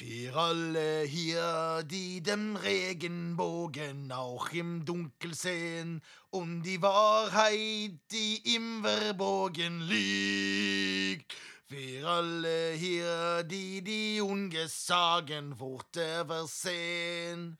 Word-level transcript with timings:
Für 0.00 0.34
alle 0.34 1.02
hier, 1.02 1.82
die 1.84 2.22
dem 2.22 2.56
Regenbogen 2.56 4.10
auch 4.10 4.48
im 4.48 4.82
Dunkel 4.86 5.34
sehen 5.34 6.00
und 6.30 6.62
die 6.62 6.80
Wahrheit, 6.80 7.98
die 8.10 8.54
im 8.56 8.82
Verborgen 8.82 9.82
liegt. 9.82 11.36
Für 11.66 12.08
alle 12.08 12.72
hier, 12.72 13.42
die 13.42 13.82
die 13.82 14.22
Ungesagen 14.22 15.60
Worte 15.60 16.24
versehen. 16.26 17.58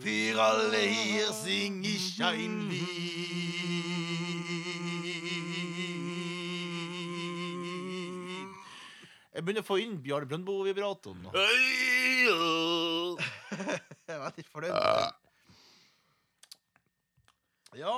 Für 0.00 0.42
alle 0.42 0.78
hier 0.78 1.32
sing 1.32 1.82
ich 1.84 2.22
ein 2.22 2.68
Lied. 2.68 4.01
Jeg 9.32 9.44
begynner 9.46 9.64
å 9.64 9.66
få 9.66 9.78
inn 9.80 9.94
Bjarne 10.04 10.28
Brøndbo-vibratoren. 10.28 11.22
nå. 11.24 11.30
Jeg 13.56 13.78
er 14.12 14.20
veldig 14.26 14.44
fornøyd. 14.50 14.76
Ja, 17.80 17.96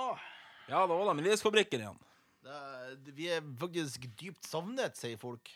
Ja, 0.69 0.85
da 0.87 0.95
var 0.95 1.09
det 1.11 1.17
Melodiesfabrikken 1.19 1.83
igjen. 1.83 1.99
det 2.45 2.55
er, 2.55 2.95
vi 3.19 3.27
er 3.35 3.43
faktisk 3.61 4.07
dypt 4.21 4.47
savnet, 4.47 4.95
sier 4.97 5.19
folk. 5.21 5.51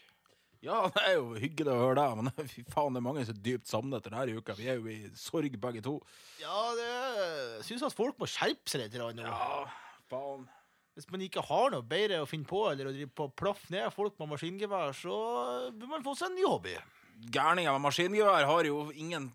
Ja, 0.60 0.88
det 0.90 1.04
er 1.06 1.14
jo 1.20 1.36
hyggelig 1.38 1.70
å 1.70 1.78
høre 1.84 2.02
det, 2.02 2.08
men 2.18 2.48
fy 2.52 2.64
faen, 2.66 2.96
det 2.96 2.98
er 2.98 3.06
mange 3.06 3.22
som 3.28 3.36
er 3.36 3.42
dypt 3.46 3.70
savnet 3.70 4.02
denne 4.08 4.26
uka. 4.40 4.56
Vi 4.58 4.66
er 4.72 4.80
jo 4.82 4.90
i 4.90 4.98
sorg, 5.16 5.54
begge 5.62 5.84
to. 5.86 5.94
Ja, 6.42 6.58
det 6.74 6.88
jeg 6.90 7.66
syns 7.70 7.86
at 7.86 7.94
folk 7.96 8.18
må 8.18 8.26
skjerpe 8.26 8.66
seg 8.72 8.82
litt 8.82 8.96
grann 8.98 9.14
nå. 9.22 9.28
Ja, 9.30 9.62
faen. 10.10 10.48
Hvis 10.98 11.06
man 11.14 11.22
ikke 11.22 11.44
har 11.46 11.68
noe 11.70 11.84
bedre 11.86 12.16
å 12.24 12.26
finne 12.26 12.48
på, 12.48 12.64
eller 12.72 12.88
å 12.88 12.92
drive 12.94 13.12
på 13.14 13.28
plaffe 13.38 13.70
ned 13.70 13.86
folk 13.94 14.16
med 14.18 14.32
maskingevær, 14.32 14.90
så 14.98 15.18
bør 15.70 15.92
man 15.92 16.02
få 16.02 16.16
seg 16.18 16.32
en 16.32 16.34
ny 16.34 16.42
hobby. 16.42 16.72
Gærninger 17.30 17.76
med 17.76 17.84
maskingevær 17.84 18.46
har 18.48 18.66
jo 18.66 18.80
ingen 18.90 19.28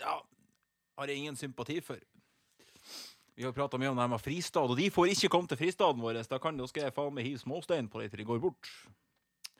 Ja, 0.00 0.14
har 0.96 1.12
jeg 1.12 1.20
ingen 1.20 1.36
sympati 1.36 1.76
for. 1.84 2.00
Vi 3.36 3.44
har 3.44 3.52
prata 3.52 3.76
mye 3.76 3.90
om 3.92 4.00
det 4.00 4.06
her 4.06 4.12
med 4.14 4.22
fristad, 4.24 4.72
og 4.72 4.80
de 4.80 4.86
får 4.94 5.12
ikke 5.12 5.30
komme 5.34 5.52
til 5.52 5.60
fristaden 5.60 6.00
vår. 6.00 6.22
Da, 6.30 6.38
kan, 6.40 6.56
jeg 6.56 6.94
faen 6.96 7.12
meg 7.12 7.28
hive 7.28 7.42
småstein 7.44 7.92
på 7.92 8.00
dem 8.00 8.14
til 8.14 8.22
de 8.22 8.26
går 8.30 8.40
bort. 8.46 8.72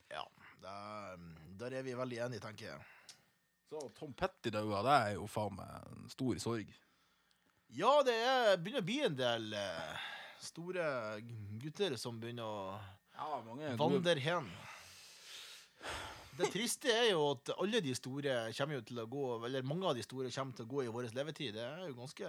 Ja, 0.08 0.24
der, 0.64 1.20
der 1.60 1.76
er 1.82 1.84
vi 1.84 1.98
veldig 2.00 2.22
enige, 2.30 2.46
tenker 2.46 2.70
jeg. 2.70 2.80
Så 3.68 3.84
Tom 4.00 4.16
Petty 4.16 4.54
daua, 4.56 4.80
det 4.88 4.96
er 4.96 5.14
jo 5.18 5.28
faen 5.28 5.60
meg 5.60 5.92
en 5.92 6.08
stor 6.16 6.40
sorg. 6.40 6.72
Ja, 7.76 7.92
det 8.08 8.16
er, 8.16 8.56
begynner 8.56 8.80
å 8.80 8.88
bli 8.88 8.98
en 9.04 9.20
del 9.20 9.52
eh, 9.60 10.08
store 10.42 10.84
gutter 11.62 11.96
som 12.00 12.18
begynner 12.20 12.46
å 12.46 12.80
Ja, 13.16 13.42
mange 13.46 13.74
vandre 13.78 14.18
hen. 14.20 14.48
Det 16.38 16.48
triste 16.52 16.88
er 16.88 17.10
jo 17.10 17.24
at 17.34 17.52
alle 17.60 17.82
de 17.84 17.92
store 17.96 18.34
kommer 18.56 18.78
jo 18.78 18.84
til 18.88 19.00
å 19.02 19.06
gå 19.10 19.24
Eller 19.44 19.66
mange 19.66 19.84
av 19.90 19.98
de 19.98 20.04
store 20.04 20.30
kommer 20.32 20.56
til 20.56 20.64
å 20.64 20.70
gå 20.70 20.84
i 20.86 20.92
vår 20.94 21.10
levetid. 21.12 21.54
Det 21.58 21.64
er 21.66 21.86
jo 21.90 21.96
ganske 21.98 22.28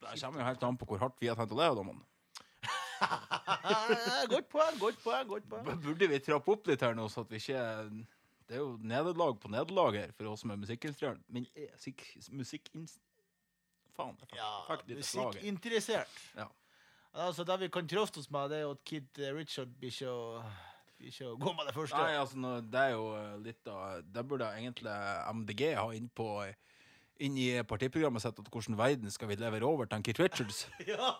Det 0.00 0.20
kommer 0.22 0.40
jo 0.40 0.48
helt 0.48 0.68
an 0.68 0.78
på 0.80 0.88
hvor 0.88 1.02
hardt 1.04 1.20
vi 1.20 1.28
har 1.30 1.38
tenkt 1.38 1.54
å 1.54 1.60
leve, 1.60 1.76
da, 1.76 1.86
mann. 1.86 2.04
Eh, 2.96 4.22
Godt 4.32 4.48
poeng, 4.48 4.78
godt 4.80 5.02
poeng. 5.04 5.26
godt 5.28 5.48
poeng. 5.50 5.80
Burde 5.84 6.08
vi 6.08 6.20
trappe 6.24 6.54
opp 6.54 6.68
litt 6.70 6.84
her 6.84 6.96
nå, 6.96 7.08
så 7.12 7.26
at 7.26 7.32
vi 7.32 7.42
ikke 7.42 7.64
Det 8.48 8.56
er 8.56 8.62
jo 8.62 8.76
nederlag 8.80 9.36
på 9.42 9.50
nederlag 9.52 9.98
her 10.00 10.14
for 10.16 10.32
oss 10.32 10.44
som 10.44 10.54
er 10.54 10.62
musikkinstruktøren. 10.62 11.20
Men 11.28 11.48
er 11.58 11.74
musikkinst... 12.32 13.02
Faen. 13.96 14.16
Ja, 14.36 14.50
musikkinteressert. 14.88 16.16
Ja. 16.36 16.46
Altså, 17.16 17.44
Det 17.48 17.56
vi 17.60 17.68
kan 17.72 17.88
trøste 17.88 18.20
oss 18.20 18.30
med, 18.30 18.50
det 18.52 18.58
er 18.60 18.66
jo 18.66 18.74
at 18.76 18.84
Kid 18.84 19.20
Richard 19.36 19.72
blir 19.80 19.92
ikke 19.92 20.12
å, 20.12 20.42
ikke 21.00 21.30
å 21.30 21.36
gå 21.40 21.52
med 21.56 21.68
det 21.70 21.74
første. 21.76 21.96
Nei, 21.96 22.16
altså, 22.20 22.38
nå, 22.42 22.54
det 22.68 22.82
er 22.82 22.92
jo 22.92 23.06
litt 23.44 23.70
av 23.72 24.02
Det 24.04 24.24
burde 24.28 24.50
egentlig 24.58 24.96
MDG 25.32 25.62
ha 25.78 25.86
inn 25.96 26.10
på 26.12 26.28
inn 27.24 27.36
i 27.40 27.48
partiprogrammet 27.64 28.20
sitt 28.20 28.40
at 28.42 28.50
hvordan 28.52 28.76
verden 28.76 29.12
skal 29.12 29.30
vi 29.30 29.38
levere 29.40 29.64
over 29.68 29.88
til 29.88 30.04
Kit 30.04 30.20
Richards. 30.20 30.66
Ja. 30.92 31.14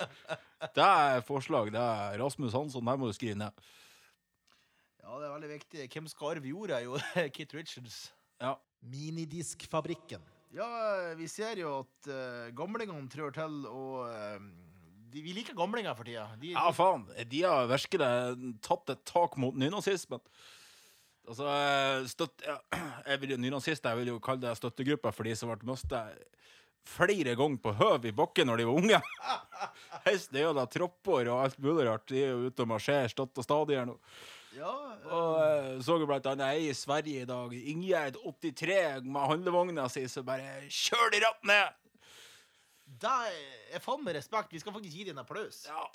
Det 0.76 0.84
er 0.84 1.22
forslag. 1.24 1.70
det 1.72 1.80
er 1.80 2.18
Rasmus 2.20 2.52
Hansson, 2.52 2.84
der 2.84 2.96
må 3.00 3.06
du 3.08 3.14
skrive 3.16 3.34
ned. 3.38 3.62
ja, 5.00 5.12
det 5.16 5.26
er 5.26 5.32
veldig 5.32 5.48
viktig. 5.54 5.86
Hvem 5.92 6.08
skal 6.08 6.34
arve 6.34 6.48
jorda? 6.48 6.80
Jo, 6.84 6.98
Kit 7.36 7.54
Richards. 7.54 8.12
Ja. 8.40 8.54
Minidiskfabrikken. 8.80 10.20
Ja, 10.52 10.68
vi 11.16 11.28
ser 11.32 11.56
jo 11.62 11.72
at 11.78 12.10
uh, 12.10 12.50
gamlingene 12.56 13.08
trør 13.08 13.32
til, 13.32 13.56
å 13.70 13.82
eh, 14.10 14.42
de, 15.12 15.22
vi 15.24 15.34
liker 15.36 15.56
gamlinger 15.58 15.94
for 15.98 16.08
tida. 16.08 16.26
De, 16.40 16.54
Ja, 16.54 16.70
faen. 16.76 17.04
De 17.30 17.42
har 17.44 17.68
virkelig 17.70 18.10
tatt 18.66 18.94
et 18.94 19.04
tak 19.08 19.36
mot 19.40 19.56
nynazismen. 19.58 20.22
Altså, 21.30 21.46
eh, 21.46 22.06
støtt, 22.10 22.42
ja, 22.46 22.56
jeg 23.10 23.20
vil 23.22 23.34
jo 23.36 23.40
nynazist, 23.44 23.84
jeg 23.86 24.00
vil 24.00 24.14
jo 24.14 24.20
kalle 24.24 24.42
det 24.42 24.56
støttegruppa 24.58 25.12
for 25.14 25.28
de 25.28 25.36
som 25.38 25.52
ble 25.52 25.68
mista 25.68 26.06
flere 26.90 27.34
ganger 27.36 27.60
på 27.62 27.74
høv 27.76 28.06
i 28.08 28.14
bakken 28.16 28.48
når 28.48 28.62
de 28.62 28.66
var 28.70 28.80
unge. 28.80 29.00
Hest, 30.06 30.30
det 30.32 30.40
er 30.42 30.48
jo 30.48 30.56
da 30.56 30.64
tropper 30.70 31.28
og 31.28 31.44
alt 31.44 31.58
mulig 31.62 31.86
rart. 31.86 32.06
De 32.08 32.22
er 32.24 32.32
jo 32.32 32.48
ute 32.48 32.64
og 32.64 32.70
marsjerer 32.72 33.12
støtt 33.12 33.38
og 33.38 33.46
stadig 33.46 33.76
her 33.78 33.86
nå. 33.90 33.98
ja, 34.56 34.72
Og 35.12 35.36
eh, 35.44 35.68
så 35.84 35.98
jo 36.00 36.08
blant 36.08 36.26
annet 36.32 36.56
ei 36.56 36.70
i 36.70 36.74
Sverige 36.74 37.26
i 37.26 37.28
dag, 37.28 37.52
Ingjerd 37.74 38.18
83, 38.24 39.04
med 39.04 39.28
handlevogna 39.34 39.86
si, 39.92 40.06
så 40.10 40.24
bare 40.26 40.64
kjør 40.66 41.12
de 41.14 41.22
ratt 41.26 41.46
ned! 41.52 41.79
Det 43.00 43.16
er 43.74 43.82
faen 43.82 44.04
med 44.04 44.16
respekt. 44.18 44.52
Vi 44.52 44.60
skal 44.62 44.74
faktisk 44.76 44.96
gi 44.96 45.08
dem 45.08 45.18
en 45.18 45.24
applaus. 45.24 45.64
Ja. 45.68 45.86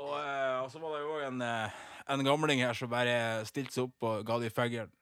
Og, 0.00 0.14
eh, 0.16 0.58
og 0.62 0.70
så 0.72 0.80
var 0.80 0.96
det 0.96 1.04
jo 1.04 1.20
en, 1.26 1.42
eh, 1.44 1.80
en 2.08 2.24
gamling 2.24 2.62
her 2.64 2.74
som 2.74 2.90
bare 2.90 3.44
stilte 3.48 3.76
seg 3.76 3.90
opp 3.90 4.08
og 4.08 4.26
ga 4.26 4.38
de 4.40 4.50
fingeren. 4.50 4.92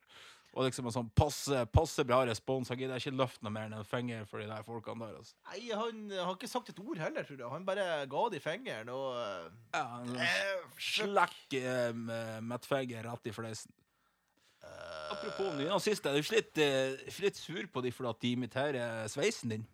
Og 0.50 0.66
liksom 0.66 0.88
en 0.88 0.94
sånn 0.94 1.10
passe, 1.14 1.60
passe 1.70 2.02
bra 2.02 2.24
respons. 2.26 2.72
Han 2.72 2.78
gidder 2.80 2.98
ikke 2.98 3.14
løfte 3.14 3.44
noe 3.46 3.54
mer 3.54 3.68
enn 3.68 3.76
en 3.78 3.86
finger 3.86 4.24
for 4.26 4.42
de 4.42 4.48
der 4.50 4.64
folkene 4.66 5.06
der. 5.06 5.20
Altså. 5.20 5.36
Nei, 5.46 5.60
han 5.70 6.00
har 6.10 6.32
ikke 6.34 6.50
sagt 6.50 6.72
et 6.72 6.80
ord 6.82 6.98
heller, 6.98 7.26
tror 7.26 7.38
jeg. 7.38 7.52
Han 7.52 7.68
bare 7.68 7.84
ga 8.10 8.24
de 8.34 8.40
fingeren 8.42 8.90
og 8.90 9.20
eh, 9.20 9.44
Ja, 9.76 9.84
en 10.00 10.10
sånn 10.10 10.24
eh, 10.26 10.64
slekk 10.90 11.58
eh, 11.60 11.92
med 11.94 12.48
mettfinger 12.50 13.06
rett 13.06 13.30
i 13.30 13.36
fleisen. 13.36 13.76
Apropos 15.10 15.54
nynazister, 15.56 16.10
er 16.10 16.18
du 16.18 16.26
ikke 16.26 16.36
litt, 16.36 16.58
eh, 16.62 16.98
ikke 17.08 17.24
litt 17.28 17.38
sur 17.38 17.70
på 17.72 17.82
de 17.86 17.92
fordi 17.94 18.10
at 18.10 18.20
de 18.26 18.32
imiterer 18.36 19.06
sveisen 19.10 19.54
din? 19.54 19.64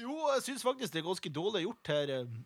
Jo, 0.00 0.14
jeg 0.32 0.44
syns 0.46 0.64
faktisk 0.64 0.94
det 0.94 1.02
er 1.02 1.08
ganske 1.08 1.32
dårlig 1.34 1.64
gjort 1.66 1.90
her 1.92 2.12
eh, 2.14 2.36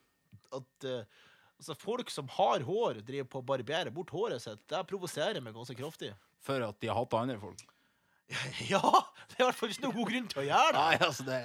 at 0.57 0.87
eh, 0.89 1.27
altså 1.57 1.77
folk 1.79 2.11
som 2.12 2.31
har 2.37 2.65
hår, 2.67 3.03
driver 3.07 3.29
på 3.31 3.43
å 3.43 3.49
barbere 3.53 3.93
bort 3.95 4.11
håret 4.15 4.43
sitt. 4.43 4.65
Det 4.69 4.83
provoserer 4.91 5.45
meg 5.45 5.55
ganske 5.57 5.77
kraftig. 5.79 6.12
For 6.47 6.62
at 6.67 6.81
de 6.83 6.91
har 6.91 6.99
hatt 6.99 7.21
andre 7.21 7.39
folk? 7.43 7.62
Ja! 8.73 8.83
Det 9.31 9.39
er 9.39 9.45
i 9.45 9.47
hvert 9.47 9.59
fall 9.59 9.73
ikke 9.73 9.87
noen 9.87 9.99
god 10.01 10.11
grunn 10.11 10.29
til 10.33 10.43
å 10.43 10.49
gjøre 10.49 10.75
det. 10.75 10.83
Nei, 10.83 11.07
altså 11.07 11.29
det 11.29 11.41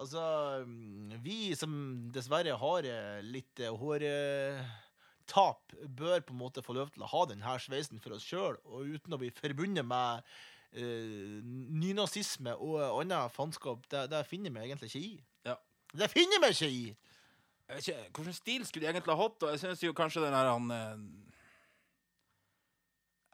Altså, 0.00 0.20
mm, 0.64 1.18
vi 1.20 1.50
som 1.58 1.72
dessverre 2.08 2.54
har 2.56 2.86
eh, 2.88 3.18
litt 3.20 3.60
hårtap, 3.60 5.74
bør 5.84 6.22
på 6.24 6.32
en 6.32 6.40
måte 6.40 6.64
få 6.64 6.72
lov 6.78 6.88
til 6.94 7.04
å 7.04 7.10
ha 7.10 7.26
denne 7.28 7.56
sveisen 7.60 8.00
for 8.00 8.16
oss 8.16 8.24
sjøl, 8.24 8.56
og 8.64 8.94
uten 8.94 9.12
å 9.12 9.18
bli 9.20 9.28
forbundet 9.36 9.84
med 9.84 10.24
uh, 10.24 11.36
nynazisme 11.44 12.56
og 12.56 12.80
annet 13.02 13.28
faenskap. 13.34 13.84
Det, 13.92 14.06
det 14.14 14.22
finner 14.30 14.54
vi 14.54 14.64
egentlig 14.64 14.88
ikke 14.88 15.04
i. 15.04 15.12
Det 15.96 16.10
finner 16.12 16.36
jeg 16.38 16.42
meg 16.44 16.54
ikke 16.54 16.70
i! 16.70 16.84
Jeg 17.70 17.76
vet 17.76 17.88
ikke, 17.88 18.06
Hvilken 18.18 18.34
stil 18.34 18.64
skulle 18.66 18.86
de 18.86 18.90
egentlig 18.92 19.14
ha 19.14 19.22
hatt? 19.22 19.36
da? 19.42 19.50
Jeg 19.54 19.62
synes 19.62 19.82
jo 19.84 19.92
kanskje 19.96 20.22
den 20.24 20.34
her 20.34 20.48
han 20.50 20.70
eh, 20.74 21.04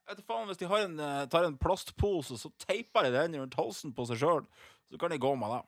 Jeg 0.06 0.10
vet 0.10 0.26
faen, 0.28 0.50
Hvis 0.50 0.60
de 0.60 0.68
har 0.70 0.84
en, 0.84 0.98
eh, 1.00 1.22
tar 1.32 1.48
en 1.48 1.56
plastpose, 1.60 2.36
så 2.40 2.52
teiper 2.66 3.08
de 3.08 3.14
den 3.16 3.38
rundt 3.40 3.56
halsen 3.58 3.94
på 3.96 4.06
seg 4.10 4.20
sjøl, 4.20 4.44
så 4.90 5.00
kan 5.00 5.12
de 5.12 5.20
gå 5.22 5.32
med 5.40 5.56
det. 5.56 5.62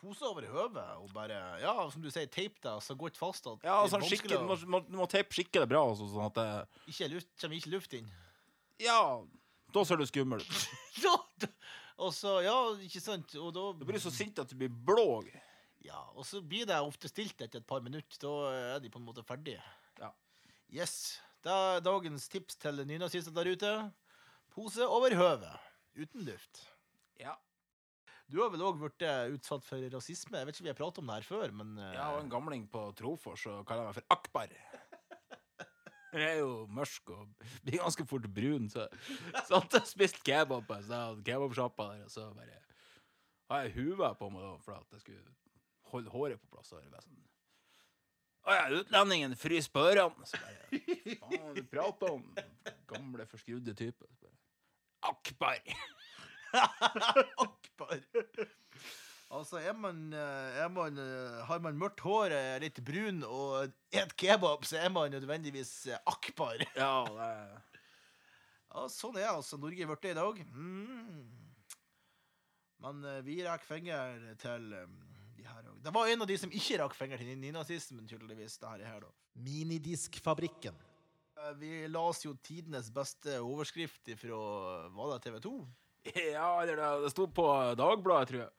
Pose 0.00 0.24
over 0.24 0.46
hodet 0.48 0.86
og 0.96 1.10
bare 1.12 1.36
Ja, 1.60 1.74
som 1.92 2.00
du 2.00 2.08
sier, 2.08 2.30
teip 2.32 2.56
deg 2.64 2.78
så 2.80 2.94
godt 2.96 3.18
fast 3.20 3.44
at 3.50 3.66
Ja, 3.66 3.82
altså, 3.82 4.00
skikke, 4.00 4.30
du, 4.32 4.46
må, 4.48 4.56
må, 4.64 4.80
må 5.02 5.08
teipe 5.10 5.36
skikkelig 5.36 5.68
bra, 5.68 5.82
altså, 5.90 6.06
sånn 6.08 6.30
at 6.30 6.38
det 6.38 6.94
ikke 6.94 7.10
luft, 7.16 7.28
kommer 7.42 7.58
ikke 7.58 7.74
luft 7.74 7.98
inn. 7.98 8.08
Ja, 8.80 9.02
da 9.74 9.84
ser 9.84 10.00
du 10.00 10.06
skummel 10.08 10.40
ut. 10.40 10.64
Ja, 11.04 11.16
og 12.00 12.14
så, 12.16 12.38
ja, 12.40 12.54
ikke 12.80 13.00
sant? 13.04 13.34
Og 13.36 13.52
da 13.52 13.66
Du 13.76 13.84
blir 13.88 14.00
så 14.00 14.10
sint 14.12 14.38
at 14.40 14.48
du 14.48 14.56
blir 14.56 14.72
blå. 14.72 15.20
Ja, 15.84 16.00
og 16.12 16.26
så 16.28 16.42
blir 16.44 16.66
det 16.68 16.76
ofte 16.84 17.08
stilt 17.08 17.40
etter 17.40 17.62
et 17.62 17.68
par 17.68 17.80
minutter. 17.84 18.20
Da 18.20 18.32
er 18.76 18.82
de 18.82 18.90
på 18.92 19.00
en 19.00 19.06
måte 19.06 19.24
ferdige. 19.26 19.62
Ja. 20.00 20.12
Yes. 20.72 21.20
Det 21.40 21.52
er 21.52 21.80
dagens 21.84 22.28
tips 22.28 22.58
til 22.60 22.82
nynazister 22.84 23.32
der 23.32 23.48
ute. 23.54 23.70
Pose 24.52 24.84
over 24.84 25.14
høvet. 25.16 25.70
Uten 25.96 26.26
luft. 26.26 26.60
Ja. 27.20 27.38
Du 28.30 28.42
har 28.42 28.52
vel 28.52 28.62
òg 28.62 28.76
blitt 28.78 29.02
eh, 29.02 29.32
utsatt 29.34 29.64
for 29.66 29.82
rasisme? 29.90 30.38
Jeg 30.38 30.46
vet 30.46 30.54
ikke 30.54 30.62
om 30.62 30.68
vi 30.68 30.72
har 30.74 30.78
pratet 30.78 31.02
om 31.02 31.08
det 31.10 31.16
her 31.18 31.26
før, 31.26 31.54
men 31.62 31.72
eh, 31.80 31.94
Jeg 31.96 32.04
har 32.04 32.20
en 32.20 32.30
gamling 32.30 32.68
på 32.70 32.84
Trofors 32.98 33.46
og 33.50 33.64
kaller 33.66 33.88
meg 33.88 33.96
for 33.96 34.14
Akbar. 34.14 34.52
Jeg 36.10 36.26
er 36.26 36.38
jo 36.40 36.66
mørk 36.74 37.10
og 37.14 37.34
blir 37.64 37.80
ganske 37.80 38.06
fort 38.10 38.24
brun, 38.34 38.68
så 38.70 38.86
satt 39.46 39.76
og 39.78 39.86
spiste 39.86 40.22
kebab 40.26 40.66
på 40.66 40.78
sånn 40.86 41.20
kebabsjappa 41.26 41.86
der, 41.92 42.06
og 42.06 42.10
så 42.10 42.24
bare 42.34 42.56
har 43.50 43.66
jeg 43.66 43.76
huva 43.78 44.12
på 44.18 44.30
meg 44.30 44.42
da, 44.42 44.56
for 44.62 44.78
at 44.78 44.96
jeg 44.96 45.04
skulle 45.04 45.36
holde 45.92 46.12
håret 46.12 46.40
på 46.42 46.56
plass. 46.56 46.72
Og 46.76 46.84
sånn. 46.84 47.18
Å 48.48 48.56
ja, 48.56 48.68
utlendingen 48.80 49.36
fryser 49.36 49.72
på 49.74 49.84
ørene. 49.90 50.28
Så 50.28 50.40
bare 50.40 50.80
Faen, 51.20 51.50
du 51.56 51.62
prater 51.68 52.14
om 52.14 52.24
gamle, 52.90 53.26
forskrudde 53.30 53.76
type. 53.78 54.08
Bare, 54.22 54.34
Akbar! 55.10 55.60
Akbar. 57.46 58.00
Altså, 59.30 59.60
er 59.62 59.76
man, 59.78 60.08
eh, 60.12 60.56
er 60.58 60.70
man 60.74 60.96
eh, 60.98 61.42
Har 61.46 61.60
man 61.62 61.76
mørkt 61.78 62.00
hår, 62.02 62.32
er 62.34 62.64
litt 62.64 62.80
brun 62.82 63.22
og 63.22 63.70
et 63.94 64.14
kebab, 64.18 64.64
så 64.66 64.80
er 64.80 64.90
man 64.90 65.12
nødvendigvis 65.14 65.86
eh, 65.86 66.00
akbar. 66.10 66.64
Ja, 66.74 67.04
det 67.14 67.28
er... 67.28 67.84
Ja, 68.70 68.86
sånn 68.90 69.18
er 69.18 69.32
altså 69.32 69.58
Norge 69.58 69.86
blitt 69.86 70.10
i 70.10 70.16
dag. 70.18 70.42
Mm. 70.54 71.22
Men 72.82 73.06
eh, 73.06 73.22
vi 73.26 73.38
rekker 73.44 73.70
fingeren 73.70 74.34
til 74.40 74.74
eh, 74.74 74.90
her 75.54 75.68
òg. 75.70 75.76
Det 75.84 75.92
var 75.94 76.08
en 76.12 76.22
av 76.24 76.28
de 76.30 76.36
som 76.38 76.50
ikke 76.52 76.78
rakk 76.82 76.94
fingeren 76.98 77.24
til 77.26 77.38
nynazismen, 77.40 78.06
tydeligvis. 78.10 78.58
det 78.62 78.68
her, 78.72 78.84
her 78.94 79.00
da. 79.06 79.12
Minidiskfabrikken. 79.46 80.74
Eh, 81.40 81.52
Vi 81.60 81.88
las 81.88 82.24
jo 82.24 82.34
tidenes 82.44 82.90
beste 82.92 83.38
overskrift 83.40 84.10
fra 84.20 84.40
Var 84.96 85.14
det 85.14 85.22
TV 85.28 85.40
2? 85.46 85.54
Ja, 86.32 86.50
eller 86.62 86.76
det, 86.80 86.90
det 87.04 87.10
sto 87.12 87.26
på 87.28 87.46
Dagbladet, 87.76 88.28
tror 88.30 88.40
jeg. 88.46 88.52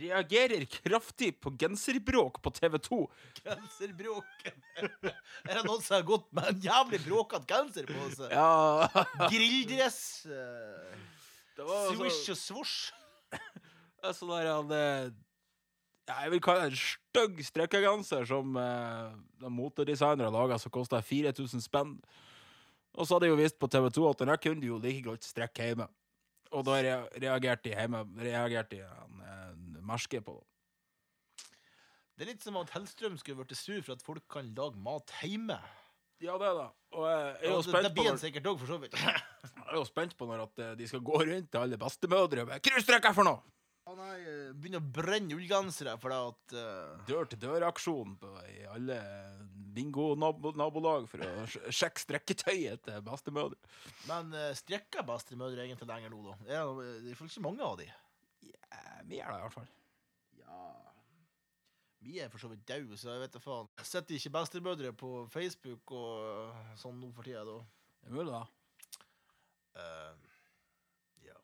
Reagerer 0.00 0.62
kraftig 0.70 1.32
på 1.42 1.50
genserbråk 1.58 2.36
på 2.42 2.50
TV 2.54 2.76
2. 2.78 2.98
Genserbråken. 3.42 4.60
er 5.48 5.54
det 5.58 5.64
noen 5.66 5.82
som 5.82 5.96
har 5.96 6.04
gått 6.06 6.28
med 6.36 6.46
en 6.52 6.60
jævlig 6.62 7.00
bråkete 7.08 7.48
genser 7.50 7.88
på 7.90 8.04
seg? 8.14 8.30
Ja, 8.30 8.86
Grilldress. 9.32 10.00
eh, 10.30 10.94
det 11.58 11.66
var 11.66 11.90
Swish 11.96 12.30
og 12.30 12.38
svosj. 12.38 12.76
Sånn 14.14 14.30
der 14.30 14.46
han 14.52 14.70
eh, 14.74 15.10
Jeg 16.10 16.32
vil 16.34 16.42
kalle 16.44 16.66
det 16.66 16.74
en 16.74 16.80
stygg 16.80 17.40
strekkegenser 17.46 18.26
som 18.28 18.58
eh, 18.60 19.14
de 19.42 19.52
motedesignere 19.52 20.32
laga, 20.34 20.58
som 20.60 20.72
kosta 20.74 21.00
4000 21.04 21.64
spenn. 21.64 21.96
Og 22.98 23.06
så 23.06 23.14
hadde 23.16 23.28
jeg 23.28 23.36
jo 23.36 23.40
vist 23.40 23.58
på 23.60 23.70
TV 23.70 23.88
2 23.94 24.06
at 24.10 24.22
den 24.22 24.32
her 24.32 24.40
kunne 24.42 24.62
du 24.62 24.70
jo 24.72 24.78
like 24.82 25.04
godt 25.06 25.26
strekke 25.26 25.70
hjemme. 25.70 25.86
Og 26.50 26.64
da 26.66 26.80
reagerte 26.82 27.68
de 27.68 27.76
hjemme 27.76 28.00
Reagerte 28.18 28.80
de 28.80 28.82
en, 28.82 29.20
en 29.22 29.84
merske 29.86 30.18
på 30.24 30.34
det. 30.34 30.46
Det 32.18 32.26
er 32.26 32.32
litt 32.34 32.42
som 32.44 32.58
at 32.60 32.72
Hellstrøm 32.74 33.14
skulle 33.16 33.40
blitt 33.40 33.56
sur 33.56 33.78
for 33.80 33.94
at 33.96 34.02
folk 34.04 34.26
kan 34.28 34.50
lage 34.56 34.76
mat 34.84 35.12
hjemme. 35.22 35.56
Ja, 36.20 36.34
det 36.36 36.50
er 36.50 36.58
det. 36.58 36.66
Og 36.92 37.06
jeg 37.08 37.30
er 37.48 37.54
jo 37.54 37.62
spent 37.64 37.78
det, 37.78 37.84
det 37.86 37.92
blir 37.96 38.10
en 38.10 38.20
sikkert 38.20 38.48
òg, 38.50 38.58
for 38.60 38.68
så 38.68 38.76
vidt. 38.82 38.96
jeg 39.00 39.70
er 39.70 39.78
jo 39.78 39.86
spent 39.88 40.12
på 40.18 40.28
når 40.28 40.42
at 40.44 40.60
eh, 40.60 40.74
de 40.76 40.88
skal 40.90 41.00
gå 41.06 41.22
rundt 41.22 41.48
til 41.48 41.62
alle 41.62 41.78
bestemødre 41.80 42.44
og 42.44 42.50
bare 42.50 42.60
Hva 42.60 42.82
strekker 42.84 43.08
jeg 43.08 43.16
for 43.16 43.28
noe? 43.30 43.40
Han 43.88 43.98
har 43.98 44.20
begynt 44.60 44.78
å 44.78 44.82
brenne 45.00 45.34
ullgensere 45.34 45.96
fordi 45.98 46.18
at 46.28 46.54
uh... 46.58 47.00
Dør-til-dør-aksjon 47.08 48.12
i 48.52 48.60
alle 48.70 48.98
bingo-nabolag 49.74 51.08
for 51.10 51.24
å 51.24 51.46
sjekke 51.72 52.02
strekketøyet 52.02 52.84
til 52.86 53.02
bestemødre. 53.06 53.58
Men 54.10 54.30
uh, 54.36 54.50
strekker 54.58 55.06
bestemødre 55.08 55.64
egentlig 55.64 55.88
lenger 55.90 56.12
nå, 56.12 56.22
da? 56.28 56.36
Det 56.44 56.56
er, 56.60 56.64
det 57.04 57.14
er 57.14 57.26
ikke 57.26 57.46
mange 57.46 57.66
av 57.66 57.76
de. 57.80 57.88
Yeah, 58.46 59.02
Vi 59.08 59.18
er 59.18 59.32
det 59.32 59.38
i 59.38 59.44
hvert 59.46 59.56
fall. 59.58 59.68
Ja 60.40 60.62
Vi 62.00 62.18
er 62.22 62.30
for 62.32 62.42
så 62.42 62.48
vidt 62.52 62.66
døde, 62.68 62.96
så 62.98 63.12
jeg 63.12 63.24
vet 63.24 63.34
da 63.36 63.42
faen. 63.44 63.68
Jeg 63.80 63.90
setter 63.90 64.16
ikke 64.16 64.36
bestemødre 64.38 64.92
på 64.96 65.10
Facebook 65.32 65.92
og 65.96 66.10
eh, 66.30 66.74
sånn 66.80 67.00
nå 67.00 67.10
for 67.16 67.26
tida, 67.26 67.44
da. 67.44 67.58
Det 68.00 68.08
er 68.08 68.16
mulig, 68.16 68.32
da. 68.32 68.42
Eh, 69.80 70.14
ja. 71.28 71.36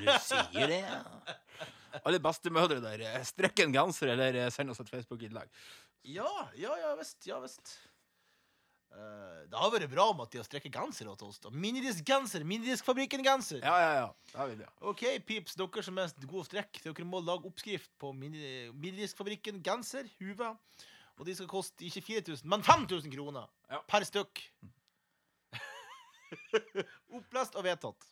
Du 0.00 0.12
sier 0.26 0.70
det, 0.70 0.80
ja. 0.84 1.00
Alle 2.04 2.18
bestemødre 2.20 2.80
der, 2.84 3.00
eh, 3.08 3.22
strekk 3.24 3.62
en 3.64 3.72
genser 3.72 4.12
eller 4.12 4.34
eh, 4.44 4.50
send 4.52 4.70
oss 4.70 4.80
et 4.82 4.90
Facebook-innlegg. 4.92 5.48
Ja, 6.04 6.28
ja, 6.60 6.74
ja 6.82 6.94
visst. 6.98 7.18
Ja 7.26 7.38
visst. 7.42 7.78
Uh, 8.96 9.42
det 9.50 9.58
har 9.60 9.72
vært 9.74 9.90
bra 9.92 10.04
om 10.12 10.20
at 10.24 10.30
de 10.32 10.38
har 10.40 10.46
strekket 10.46 10.72
genser 10.72 11.08
til 11.18 11.26
oss. 11.28 11.40
Minidisk-genser! 11.52 12.44
Minidiskfabrikken-genser! 12.48 13.58
Ja, 13.60 13.74
ja, 13.82 13.90
ja. 13.98 14.06
Det 14.30 14.46
vil 14.52 14.62
jeg. 14.62 14.70
OK, 14.92 15.02
pips, 15.28 15.56
dere 15.58 15.82
som 15.84 15.98
er 16.00 16.14
gode 16.22 16.44
å 16.44 16.46
strekke. 16.48 16.80
Dere 16.84 17.04
må 17.08 17.20
lage 17.20 17.48
oppskrift 17.50 17.90
på 18.00 18.12
mini- 18.16 18.70
Minidiskfabrikken 18.72 19.58
genser, 19.66 20.08
Huva. 20.20 20.54
Og 21.18 21.26
de 21.28 21.34
skal 21.36 21.48
koste 21.50 21.84
ikke 21.88 22.04
4000, 22.06 22.48
men 22.48 22.64
5000 22.64 23.12
kroner 23.12 23.48
Ja. 23.72 23.82
per 23.88 24.04
stykk. 24.08 24.44
Opplest 27.18 27.56
og 27.56 27.64
vedtatt. 27.66 28.08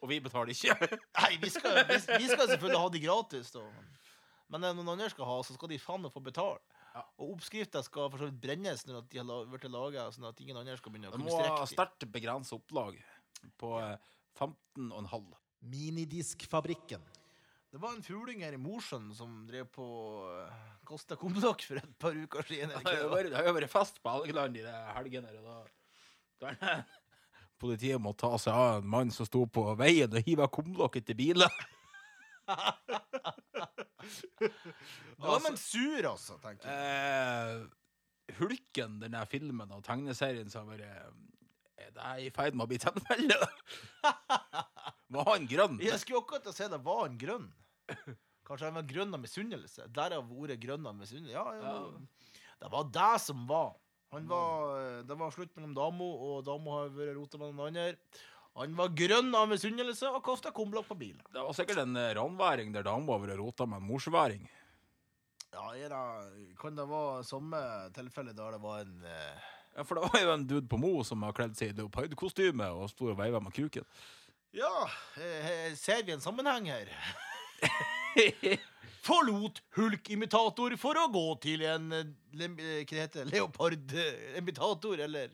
Og 0.00 0.08
vi 0.08 0.18
betaler 0.24 0.52
ikke. 0.54 0.74
Nei, 1.20 1.32
vi 1.42 1.50
skal, 1.52 1.80
vi, 1.88 1.96
vi 2.00 2.28
skal 2.30 2.46
selvfølgelig 2.54 2.80
ha 2.80 2.92
de 2.94 3.02
gratis, 3.04 3.50
da. 3.52 3.64
Men 4.50 4.64
når 4.64 4.78
noen 4.80 4.94
andre 4.96 5.10
skal 5.12 5.28
ha, 5.28 5.36
så 5.46 5.54
skal 5.54 5.70
de 5.70 5.78
faen 5.78 6.02
meg 6.02 6.14
få 6.14 6.22
betale. 6.24 6.58
Ja. 6.90 7.04
Og 7.22 7.36
oppskrifta 7.36 7.84
skal 7.86 8.08
for 8.10 8.18
så 8.18 8.26
vidt 8.30 8.40
brennes 8.42 8.82
når 8.88 9.04
de 9.12 9.20
har 9.20 9.44
blitt 9.52 9.68
laga, 9.70 10.08
sånn 10.10 10.26
at 10.26 10.40
ingen 10.42 10.58
andre 10.58 10.74
skal 10.80 10.90
begynne 10.94 11.12
å 11.12 11.14
Det 11.14 11.20
kunne 11.20 11.28
må 11.30 11.36
ha 11.36 11.44
strekke 11.44 11.60
dem. 11.60 11.72
sterkt 11.76 12.06
begrenset 12.16 12.56
opplag 12.56 12.96
på 13.60 13.76
eh, 13.78 14.08
15,5. 14.40 15.28
Minidiskfabrikken. 15.70 17.04
Det 17.70 17.78
var 17.78 17.94
en 17.94 18.02
fugling 18.02 18.42
her 18.42 18.56
i 18.56 18.58
Mosjøen 18.58 19.12
som 19.14 19.44
drev 19.46 19.68
på 19.70 19.84
uh, 20.26 20.62
Kosta 20.88 21.14
Kumlok 21.20 21.62
for 21.68 21.78
et 21.78 21.92
par 22.02 22.16
uker 22.18 22.42
siden. 22.48 22.72
Det 22.74 22.82
har 22.82 23.04
jo 23.04 23.12
var. 23.12 23.28
vært, 23.54 23.70
fest 23.70 24.00
på 24.02 24.10
Helgeland 24.16 24.58
i 24.58 24.64
de 24.66 24.72
helgene. 24.96 25.30
Da, 25.44 25.60
da 26.42 26.50
det- 26.56 26.80
Politiet 27.60 28.00
må 28.00 28.14
ta 28.16 28.32
seg 28.40 28.56
av 28.56 28.80
en 28.80 28.88
mann 28.88 29.10
som 29.12 29.28
sto 29.28 29.44
på 29.46 29.66
veien 29.78 30.12
og 30.16 30.24
hiva 30.26 30.48
kumlokket 30.52 31.10
til 31.10 31.18
bilen. 31.20 31.60
Da 35.20 35.26
var 35.28 35.42
man 35.44 35.56
sur, 35.60 36.06
altså, 36.08 36.38
tenker 36.40 36.64
jeg. 36.66 37.60
Eh, 37.60 38.38
Hulken, 38.38 38.96
den 39.02 39.12
der 39.14 39.28
filmen 39.28 39.74
og 39.74 39.82
tegneserien 39.84 40.48
som 40.50 40.70
har 40.70 40.80
vært 40.80 41.84
Er 41.84 41.92
det 41.96 42.24
i 42.24 42.30
ferd 42.34 42.56
med 42.56 42.64
å 42.64 42.70
bli 42.70 42.78
tilfelle? 42.80 43.36
Var 45.14 45.28
han 45.28 45.46
grønn? 45.50 45.78
Jeg 45.82 45.98
skulle 46.00 46.22
akkurat 46.22 46.44
til 46.46 46.52
å 46.52 46.56
si 46.56 46.66
det 46.70 46.78
var 46.86 47.00
han 47.02 47.16
grønn. 47.18 47.48
Kanskje 48.46 48.68
han 48.68 48.76
var 48.78 48.84
grønn 48.86 49.16
av 49.16 49.22
misunnelse. 49.24 49.88
Derav 49.90 50.28
ordet 50.30 50.60
grønn 50.62 50.86
av 50.86 50.94
misunnelse. 50.94 51.34
Ja, 51.34 51.44
ja. 51.58 51.72
Det 52.62 52.70
var 52.70 52.92
det 52.94 53.14
som 53.24 53.42
var. 53.48 53.72
Han 54.10 54.26
var, 54.28 54.74
eh, 54.80 55.02
det 55.06 55.14
var 55.14 55.30
slutt 55.30 55.54
mellom 55.56 55.74
dama, 55.74 56.04
og 56.04 56.44
dama 56.44 56.80
har 56.80 56.94
vært 56.94 57.16
rota 57.18 57.38
med 57.38 57.52
den 57.52 57.64
andre. 57.66 57.94
Han 58.58 58.74
var 58.74 58.90
grønn 58.98 59.30
av 59.38 59.46
misunnelse 59.50 60.10
og 60.10 60.24
kasta 60.26 60.50
kumlokk 60.54 60.88
på 60.88 60.98
bilen. 60.98 61.22
Det 61.30 61.44
var 61.46 61.54
sikkert 61.54 61.84
en 61.84 61.96
eh, 61.96 62.14
ranværing 62.18 62.74
der 62.74 62.86
dama 62.86 63.14
har 63.14 63.22
vært 63.22 63.38
rota 63.38 63.66
med 63.70 63.80
en 63.80 63.86
morsværing. 63.86 64.48
Ja, 65.50 65.70
det, 65.74 66.54
kan 66.60 66.76
det 66.78 66.86
være 66.90 67.24
samme 67.26 67.60
tilfelle 67.94 68.34
der 68.34 68.54
det 68.54 68.62
var 68.62 68.84
en 68.84 69.06
eh, 69.06 69.48
Ja, 69.76 69.84
For 69.86 69.98
det 69.98 70.10
var 70.10 70.22
jo 70.22 70.32
en 70.34 70.46
dude 70.50 70.66
på 70.66 70.78
Mo 70.82 71.04
som 71.06 71.22
har 71.22 71.34
kledd 71.34 71.54
seg 71.58 71.70
i 71.70 71.78
leopardkostyme 71.78 72.72
og 72.74 72.88
sto 72.90 73.12
og 73.12 73.18
veiva 73.18 73.38
med 73.42 73.54
kuken. 73.54 73.86
Ja, 74.54 74.86
eh, 75.14 75.70
ser 75.78 76.02
vi 76.02 76.16
en 76.16 76.22
sammenheng 76.22 76.66
her? 76.66 76.90
Forlot 79.06 79.62
hulkimitator 79.76 80.74
for 80.80 80.98
å 81.00 81.06
gå 81.12 81.26
til 81.44 81.64
en 81.68 81.86
eh, 81.96 82.10
lem, 82.36 82.58
eh, 82.60 82.82
Hva 82.84 83.04
heter 83.04 83.24
det? 83.24 83.32
Leopardimitator, 83.34 85.00
eller? 85.06 85.32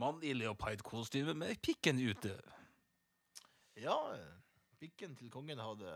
Mann 0.00 0.22
i 0.24 0.32
leopardkostyme 0.36 1.34
med 1.36 1.58
pikken 1.64 1.98
ute. 2.00 2.36
Ja, 3.78 3.98
pikken 4.80 5.16
til 5.18 5.30
kongen 5.30 5.60
hadde 5.60 5.92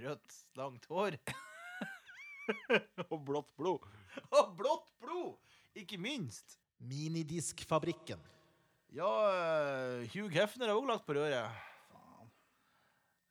rødt, 0.00 0.38
langt 0.58 0.86
hår. 0.90 1.18
Og 3.12 3.18
blått 3.26 3.50
blod. 3.58 3.84
Og 4.38 4.54
blått 4.58 4.88
blod! 5.02 5.36
Ikke 5.78 5.98
minst. 6.00 6.58
Minidiskfabrikken. 6.82 8.22
Ja, 8.92 9.10
eh, 9.32 10.08
Hugh 10.12 10.32
Hefner 10.34 10.68
har 10.68 10.76
også 10.76 10.90
lagt 10.90 11.06
på 11.06 11.16
røret. 11.16 11.68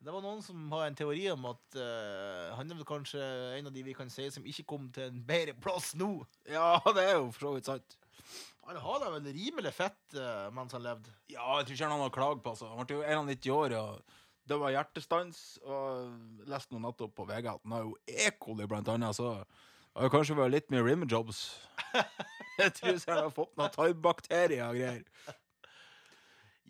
Det 0.02 0.10
var 0.10 0.22
noen 0.24 0.40
som 0.42 0.62
har 0.74 0.88
en 0.88 0.96
teori 0.98 1.28
om 1.30 1.44
at 1.52 1.76
uh, 1.78 2.54
han 2.58 2.66
er 2.66 2.78
vel 2.80 2.86
kanskje 2.86 3.22
en 3.58 3.68
av 3.70 3.74
de 3.74 3.84
vi 3.86 3.94
kan 3.94 4.08
si 4.10 4.24
som 4.34 4.46
ikke 4.48 4.64
kom 4.72 4.88
til 4.94 5.12
en 5.12 5.20
bedre 5.28 5.54
plass 5.54 5.92
nå. 5.98 6.24
Ja, 6.50 6.80
det 6.96 7.04
er 7.06 7.20
jo 7.20 7.28
for 7.30 7.46
så 7.46 7.52
vidt 7.54 7.70
sant. 7.70 7.94
Han 8.66 8.80
har 8.82 8.98
da 9.02 9.12
vel 9.14 9.28
rimelig 9.30 9.72
fett 9.76 10.16
uh, 10.18 10.48
mens 10.54 10.74
han 10.74 10.82
levde. 10.82 11.14
Ja, 11.30 11.60
jeg 11.60 11.68
tror 11.68 11.76
ikke 11.76 11.92
han 11.92 12.02
har 12.02 12.10
å 12.10 12.34
på. 12.34 12.54
Altså. 12.54 12.72
Han 12.74 12.88
ble 12.88 12.98
jo 12.98 13.06
91 13.06 13.50
år, 13.54 13.76
og 13.78 14.18
det 14.50 14.58
var 14.64 14.74
hjertestans. 14.74 15.42
Og 15.62 15.84
jeg 15.86 16.50
leste 16.50 16.74
nå 16.74 16.82
nettopp 16.82 17.14
på 17.20 17.28
VG 17.30 17.52
at 17.52 17.62
han 17.62 17.76
har 17.76 17.86
jo 17.86 17.94
E. 18.10 18.30
coli, 18.42 18.66
blant 18.70 18.90
annet, 18.90 19.14
så 19.18 19.36
det 19.92 20.02
har 20.02 20.14
kanskje 20.16 20.38
vært 20.38 20.56
litt 20.56 20.72
mye 20.74 20.82
rimjobs. 20.86 21.44
jeg 22.58 22.74
tror 22.78 22.96
ikke 22.96 23.12
han 23.12 23.26
har 23.28 23.34
fått 23.38 23.54
noen 23.60 23.74
tarmbakterier 23.74 24.66
og 24.66 24.82
greier. 24.82 25.36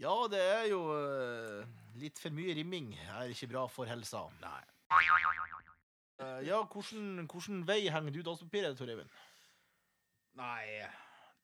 Ja, 0.02 0.16
det 0.28 0.40
er 0.42 0.64
jo 0.72 0.82
eh, 0.96 1.81
litt 2.00 2.20
for 2.22 2.34
mye 2.34 2.54
rimming. 2.56 2.92
Er 3.11 3.32
ikke 3.32 3.50
bra 3.52 3.66
for 3.70 3.88
helsa. 3.90 4.25
Nei. 4.42 4.62
Eh, 6.22 6.40
ja, 6.46 6.62
hvordan, 6.62 7.26
hvordan 7.30 7.62
vei 7.68 7.84
henger 7.90 8.14
du 8.14 8.22
daspapiret, 8.26 8.76
Tor 8.78 8.90
Eivind? 8.92 9.11
Nei, 10.38 10.87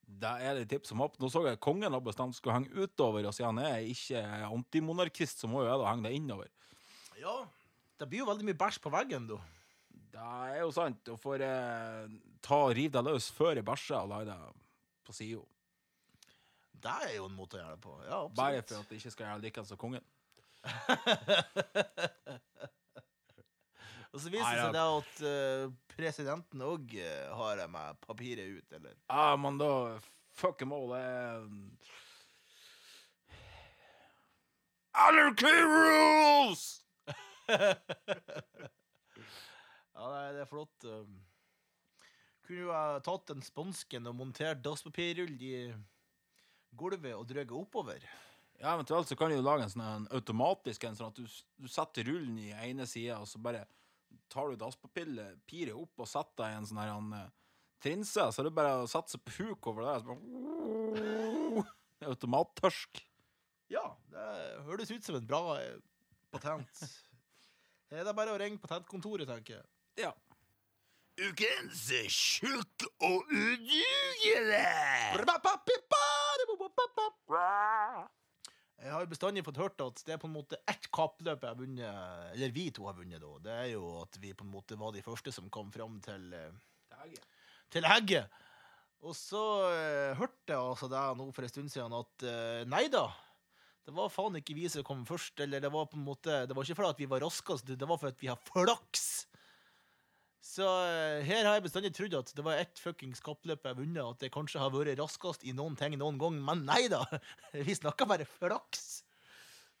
det 0.09 0.31
er 0.41 0.57
det 0.57 0.69
tips 0.71 0.93
om 0.95 1.03
opp. 1.05 1.19
Nå 1.21 1.29
så 1.29 1.43
jeg 1.45 1.61
kongen 1.61 1.93
har 1.93 2.03
bestemt 2.03 2.37
skulle 2.37 2.55
henge 2.57 2.73
utover, 2.73 3.27
og 3.29 3.35
siden 3.35 3.59
han 3.59 3.69
er 3.69 3.89
ikke 3.91 4.23
antimonarkist, 4.49 5.43
så 5.43 5.49
må 5.51 5.63
jo 5.63 5.69
jeg 5.69 5.81
da 5.81 5.91
henge 5.91 6.07
det 6.07 6.15
innover. 6.17 6.49
Ja, 7.19 7.35
det 7.99 8.07
blir 8.09 8.23
jo 8.23 8.29
veldig 8.29 8.47
mye 8.47 8.59
bæsj 8.59 8.79
på 8.83 8.93
veggen, 8.93 9.27
du. 9.29 9.37
Det 10.09 10.25
er 10.25 10.61
jo 10.63 10.71
sant. 10.73 11.01
Du 11.05 11.13
får 11.19 11.43
eh, 11.45 12.17
ta 12.43 12.59
riv 12.73 12.93
deg 12.95 13.05
løs 13.05 13.29
før 13.35 13.59
jeg 13.59 13.67
bæsjer 13.67 13.99
og 13.99 14.13
legge 14.13 14.31
deg 14.31 14.61
på 15.05 15.15
sida. 15.15 15.43
Det 16.79 16.95
er 17.09 17.17
jo 17.17 17.27
en 17.27 17.35
måte 17.35 17.57
å 17.57 17.59
gjøre 17.59 17.75
det 17.75 17.83
på. 17.83 17.93
Ja, 18.07 18.21
absolutt. 18.23 18.37
Bare 18.39 18.63
for 18.63 18.79
at 18.79 18.91
det 18.91 18.99
ikke 19.01 19.11
skal 19.13 19.27
gjøre 19.27 19.43
likeens 19.43 19.71
som 19.73 19.79
kongen. 19.79 20.05
Og 24.09 24.17
så 24.23 24.31
viser 24.33 24.55
det 24.55 24.63
seg 24.63 24.73
da 24.73 24.85
at 24.97 25.19
eh, 25.29 25.65
presidenten 25.93 26.63
òg 26.65 26.95
har 27.37 27.59
det 27.61 27.67
med 27.69 27.99
papiret 28.05 28.47
ut, 28.57 28.69
eller 28.73 28.95
Ja, 29.05 29.35
men 29.37 29.59
da 29.61 29.99
Fuck 30.39 30.61
em 30.63 30.71
all. 30.71 30.89
Det 30.95 31.03
Anarchy 34.99 35.55
rules! 35.63 36.65
Ja, 39.99 40.05
nei, 40.07 40.27
det 40.31 40.45
er 40.45 40.47
flott. 40.47 40.85
um. 40.87 41.15
Kunne 42.47 42.61
jo 42.61 42.69
ha 42.71 43.01
tatt 43.03 43.25
den 43.27 43.41
spansken 43.43 44.07
og 44.07 44.15
montert 44.15 44.61
dasspapirrull 44.63 45.33
i 45.43 45.73
gulvet 46.79 47.17
og 47.17 47.25
drøget 47.27 47.51
oppover. 47.51 48.05
Ja, 48.59 48.73
eventuelt 48.73 49.07
så 49.07 49.15
kan 49.15 49.31
du 49.31 49.39
lage 49.39 49.63
en 49.63 49.71
sånn 49.71 49.85
en 49.85 50.07
automatisk 50.17 50.83
en, 50.83 50.95
sånn 50.99 51.13
at 51.13 51.19
du, 51.19 51.27
du 51.63 51.67
setter 51.71 52.03
rullen 52.09 52.35
i 52.43 52.49
ene 52.51 52.87
sida, 52.89 53.21
og 53.23 53.29
så 53.31 53.39
bare 53.39 53.63
tar 54.29 54.51
du 54.51 54.59
dasspapiret 54.59 55.71
opp 55.73 56.03
og 56.03 56.09
setter 56.09 56.43
deg 56.43 56.53
i 56.53 56.57
en 56.59 56.67
sånn 56.67 56.81
her 56.81 56.91
en, 56.93 57.13
eh, 57.15 57.29
trinse. 57.79 58.25
Så 58.31 58.41
er 58.41 58.49
det 58.49 58.55
bare 58.57 58.81
å 58.81 58.89
sette 58.89 59.15
seg 59.15 59.23
på 59.23 59.35
huk 59.39 59.69
over 59.71 59.87
der. 59.87 60.03
Så 60.03 60.07
bare, 60.11 61.65
automattørsk. 62.11 63.01
Ja, 63.71 63.85
det 64.11 64.25
høres 64.67 64.91
ut 64.91 65.05
som 65.05 65.15
et 65.19 65.27
bra 65.29 65.41
eh, 65.61 65.77
patent. 66.33 66.83
Det 67.89 68.03
er 68.03 68.13
bare 68.13 68.35
å 68.35 68.39
ringe 68.41 68.61
patentkontoret, 68.61 69.29
tenker 69.29 69.59
jeg. 69.59 69.67
Ja. 70.03 70.11
Ukens 71.19 71.87
tjukk 72.13 72.85
og 73.03 73.31
udugelig. 73.33 74.61
Jeg 78.79 78.93
har 78.93 79.03
jo 79.03 79.11
bestandig 79.11 79.43
fått 79.43 79.59
hørt 79.59 79.81
at 79.83 80.01
det 80.07 80.13
er 80.15 80.21
på 80.21 80.29
en 80.29 80.37
måte 80.37 80.59
ett 80.71 80.85
kappløp 80.95 81.41
jeg 81.43 81.51
har 81.51 81.59
vunnet, 81.59 82.27
eller 82.33 82.53
vi 82.55 82.69
to 82.71 82.85
har 82.87 82.95
vunnet, 82.95 83.19
da. 83.19 83.31
Det 83.43 83.55
er 83.55 83.71
jo 83.73 83.89
at 84.03 84.19
vi 84.21 84.31
på 84.37 84.45
en 84.47 84.53
måte 84.53 84.77
var 84.79 84.93
de 84.95 85.03
første 85.03 85.33
som 85.35 85.49
kom 85.51 85.71
fram 85.73 85.97
til, 86.05 86.29
Hegge. 87.01 87.23
til 87.75 87.87
hegget. 87.89 88.37
Og 89.03 89.15
så 89.15 89.41
eh, 89.71 90.17
hørte 90.19 90.51
jeg 90.51 90.59
altså 90.59 90.89
det 90.91 91.01
nå 91.19 91.29
for 91.35 91.47
en 91.47 91.51
stund 91.51 91.71
siden 91.71 91.93
at 91.95 92.25
eh, 92.27 92.63
nei 92.67 92.85
da, 92.91 93.05
det 93.87 93.95
var 93.95 94.11
faen 94.11 94.35
ikke 94.37 94.53
vi 94.57 94.67
som 94.69 94.83
kom 94.85 95.05
først. 95.07 95.39
Eller 95.43 95.63
det 95.63 95.71
var 95.73 95.87
på 95.89 95.97
en 95.97 96.05
måte, 96.05 96.43
det 96.45 96.55
var 96.55 96.67
ikke 96.67 96.79
fordi 96.81 97.05
vi 97.05 97.11
var 97.11 97.23
raskest, 97.23 97.71
det 97.73 97.89
var 97.89 97.99
fordi 98.01 98.25
vi 98.25 98.31
har 98.31 98.39
flaks. 98.51 99.28
Så 100.39 100.63
eh, 100.63 101.19
her 101.27 101.43
har 101.43 101.57
jeg 101.57 101.65
bestandig 101.65 101.91
trodd 101.95 102.15
at 102.21 102.31
det 102.35 102.43
var 102.45 102.61
ett 102.61 102.79
fuckings 102.79 103.19
kappløp 103.23 103.65
jeg 103.67 103.77
vunnet, 103.81 103.99
at 104.05 104.23
det 104.23 104.31
kanskje 104.33 104.61
har 104.61 104.71
vært 104.71 104.99
raskest 105.01 105.43
i 105.43 105.53
noen 105.55 105.75
ting 105.79 105.97
noen 105.99 106.19
gang, 106.21 106.39
men 106.45 106.63
nei 106.67 106.85
da! 106.91 107.03
Vi 107.67 107.75
snakker 107.75 108.07
bare 108.09 108.27
flaks. 108.27 109.01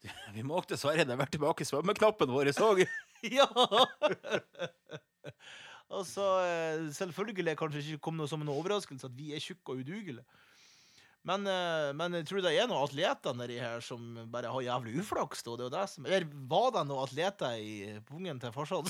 Vi 0.35 0.43
må 0.43 0.59
dessverre 0.67 1.07
være 1.07 1.31
tilbake 1.35 1.63
i 1.63 1.69
svømmeknappen 1.69 2.35
vår 2.35 2.53
òg. 2.59 2.83
Ja! 3.19 3.47
altså, 5.91 6.03
så 6.07 6.27
eh, 6.47 6.85
selvfølgelig 6.95 7.57
kanskje 7.59 7.81
ikke 7.83 8.05
kom 8.07 8.19
noe 8.19 8.31
som 8.31 8.43
en 8.43 8.51
overraskelse 8.53 9.09
at 9.09 9.17
vi 9.17 9.33
er 9.35 9.43
tjukke 9.43 9.73
og 9.73 9.81
udugelige. 9.83 10.23
Men, 11.27 11.43
eh, 11.51 11.89
men 11.99 12.15
jeg 12.15 12.29
tror 12.29 12.43
det 12.45 12.53
er 12.55 12.69
noen 12.69 12.85
atleter 12.85 13.35
nedi 13.35 13.59
her 13.59 13.83
som 13.83 14.21
bare 14.31 14.51
har 14.51 14.63
jævlig 14.63 15.01
uflaks. 15.03 15.43
Da. 15.43 15.57
Det 15.59 15.67
er 15.67 15.75
det 15.75 15.87
som, 15.91 16.07
eller 16.07 16.29
var 16.51 16.71
det 16.77 16.85
noen 16.87 17.03
atleter 17.03 17.59
i 17.59 17.97
pungen 18.07 18.39
til 18.39 18.55
farsan 18.55 18.87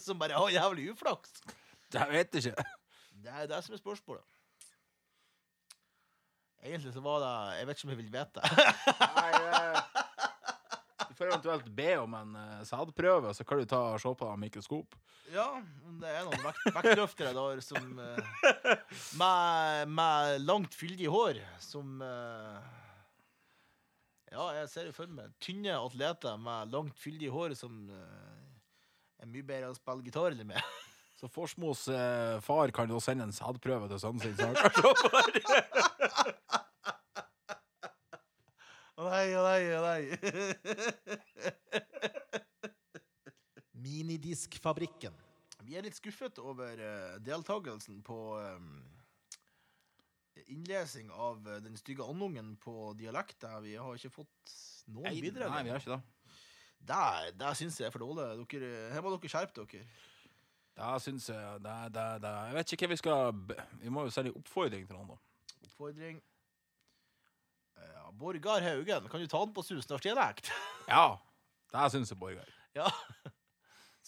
som 0.04 0.20
bare 0.20 0.38
har 0.38 0.54
jævlig 0.54 0.90
uflaks? 0.92 1.42
Jeg 1.92 2.08
vet 2.10 2.40
ikke. 2.40 2.54
Det 3.22 3.32
er 3.32 3.50
det 3.50 3.60
som 3.64 3.74
er 3.74 3.80
spørsmålet. 3.82 4.24
Egentlig 6.62 6.92
så 6.94 7.00
var 7.02 7.18
det 7.18 7.58
Jeg 7.58 7.66
vet 7.66 7.78
ikke 7.78 7.86
om 7.88 7.92
jeg 7.92 8.00
vil 8.00 8.12
vite. 8.12 8.42
Nei, 9.18 9.30
eh, 9.50 10.02
du 11.08 11.16
får 11.18 11.26
eventuelt 11.28 11.72
be 11.76 11.88
om 11.98 12.14
en 12.14 12.36
uh, 12.38 12.60
sædprøve, 12.64 13.34
så 13.34 13.44
kan 13.44 13.58
du 13.58 13.66
ta 13.68 13.80
og 13.92 14.00
se 14.00 14.12
på 14.18 14.28
mikroskop. 14.40 14.94
Ja, 15.32 15.48
om 15.86 15.96
det 16.02 16.10
er 16.12 16.26
noen 16.26 16.42
vekt, 16.44 16.62
vektløftere 16.76 17.32
der 17.36 17.60
som 17.64 17.98
eh, 18.02 18.80
med, 19.20 19.92
med 19.96 20.42
langt, 20.44 20.74
fyldig 20.76 21.08
hår 21.12 21.40
som 21.62 22.02
eh, 22.04 22.70
Ja, 24.32 24.46
jeg 24.58 24.68
ser 24.72 24.88
jo 24.88 24.94
for 24.96 25.12
meg 25.12 25.32
tynne 25.44 25.76
atleter 25.78 26.36
med 26.40 26.72
langt, 26.74 26.98
fyldig 27.00 27.30
hår 27.32 27.56
som 27.56 27.78
eh, 27.92 28.51
er 29.22 29.30
mye 29.30 29.46
bedre 29.46 29.70
å 29.70 29.74
spille 29.78 30.02
gitar 30.06 30.32
eller 30.34 30.46
med. 30.48 30.62
Så 31.22 31.28
Forsmos 31.30 31.86
eh, 31.92 32.40
far 32.42 32.70
kan 32.74 32.90
jo 32.90 32.98
sende 33.02 33.24
en 33.28 33.34
sædprøve 33.34 33.88
til 33.92 34.00
sønnen 34.02 34.20
sin. 34.24 34.34
Så 34.34 34.46
han 34.48 34.56
kan 34.58 34.72
se 34.74 34.82
på 34.82 34.88
det. 35.30 35.42
Å 39.02 39.04
nei, 39.08 39.28
å 39.34 39.42
nei, 39.46 39.62
å 39.74 39.82
nei. 39.82 40.02
Minidiskfabrikken. 43.82 45.14
Vi 45.62 45.76
er 45.78 45.82
litt 45.86 45.96
skuffet 45.96 46.38
over 46.42 46.78
uh, 46.78 47.18
deltakelsen 47.22 48.02
på 48.04 48.38
um, 48.42 48.82
innlesing 50.44 51.10
av 51.14 51.46
uh, 51.46 51.60
Den 51.64 51.76
stygge 51.80 52.04
andungen 52.06 52.56
på 52.62 52.94
dialekt. 52.98 53.44
Vi 53.64 53.76
har 53.78 53.94
ikke 53.98 54.10
fått 54.20 54.52
noen 54.92 55.20
bidrag. 55.22 55.50
nei, 55.54 55.64
vi 55.66 55.70
har 55.74 55.80
ikke 55.82 55.96
det. 55.96 56.02
Det, 56.82 57.34
det 57.38 57.52
syns 57.58 57.78
jeg 57.78 57.86
er 57.88 57.94
for 57.94 58.02
dårlig. 58.02 58.46
Dere, 58.50 58.70
her 58.92 59.04
må 59.04 59.12
dere 59.14 59.30
skjerpe 59.30 59.62
dere. 59.62 59.84
Det 60.72 60.92
syns 61.04 61.28
jeg 61.28 61.60
det, 61.62 61.76
det, 61.94 62.04
det, 62.24 62.30
Jeg 62.48 62.56
vet 62.56 62.72
ikke 62.72 62.86
hva 62.86 62.94
vi 62.94 63.00
skal 63.02 63.34
Vi 63.82 63.90
må 63.92 64.06
jo 64.06 64.12
sende 64.14 64.30
en 64.32 64.38
oppfordring 64.40 64.86
til 64.88 64.96
noen, 64.96 65.12
da. 65.12 65.58
Oppfordring. 65.66 66.22
Ja, 67.82 68.06
Borgar 68.16 68.64
Haugen, 68.64 69.08
kan 69.10 69.20
du 69.20 69.28
ta 69.28 69.44
den 69.44 69.54
på 69.54 69.64
susnarsdialekt? 69.66 70.50
Ja, 70.92 71.18
det 71.70 71.84
syns 71.94 72.10
jeg, 72.10 72.18
Borgar. 72.18 72.48
Ja. 72.74 72.88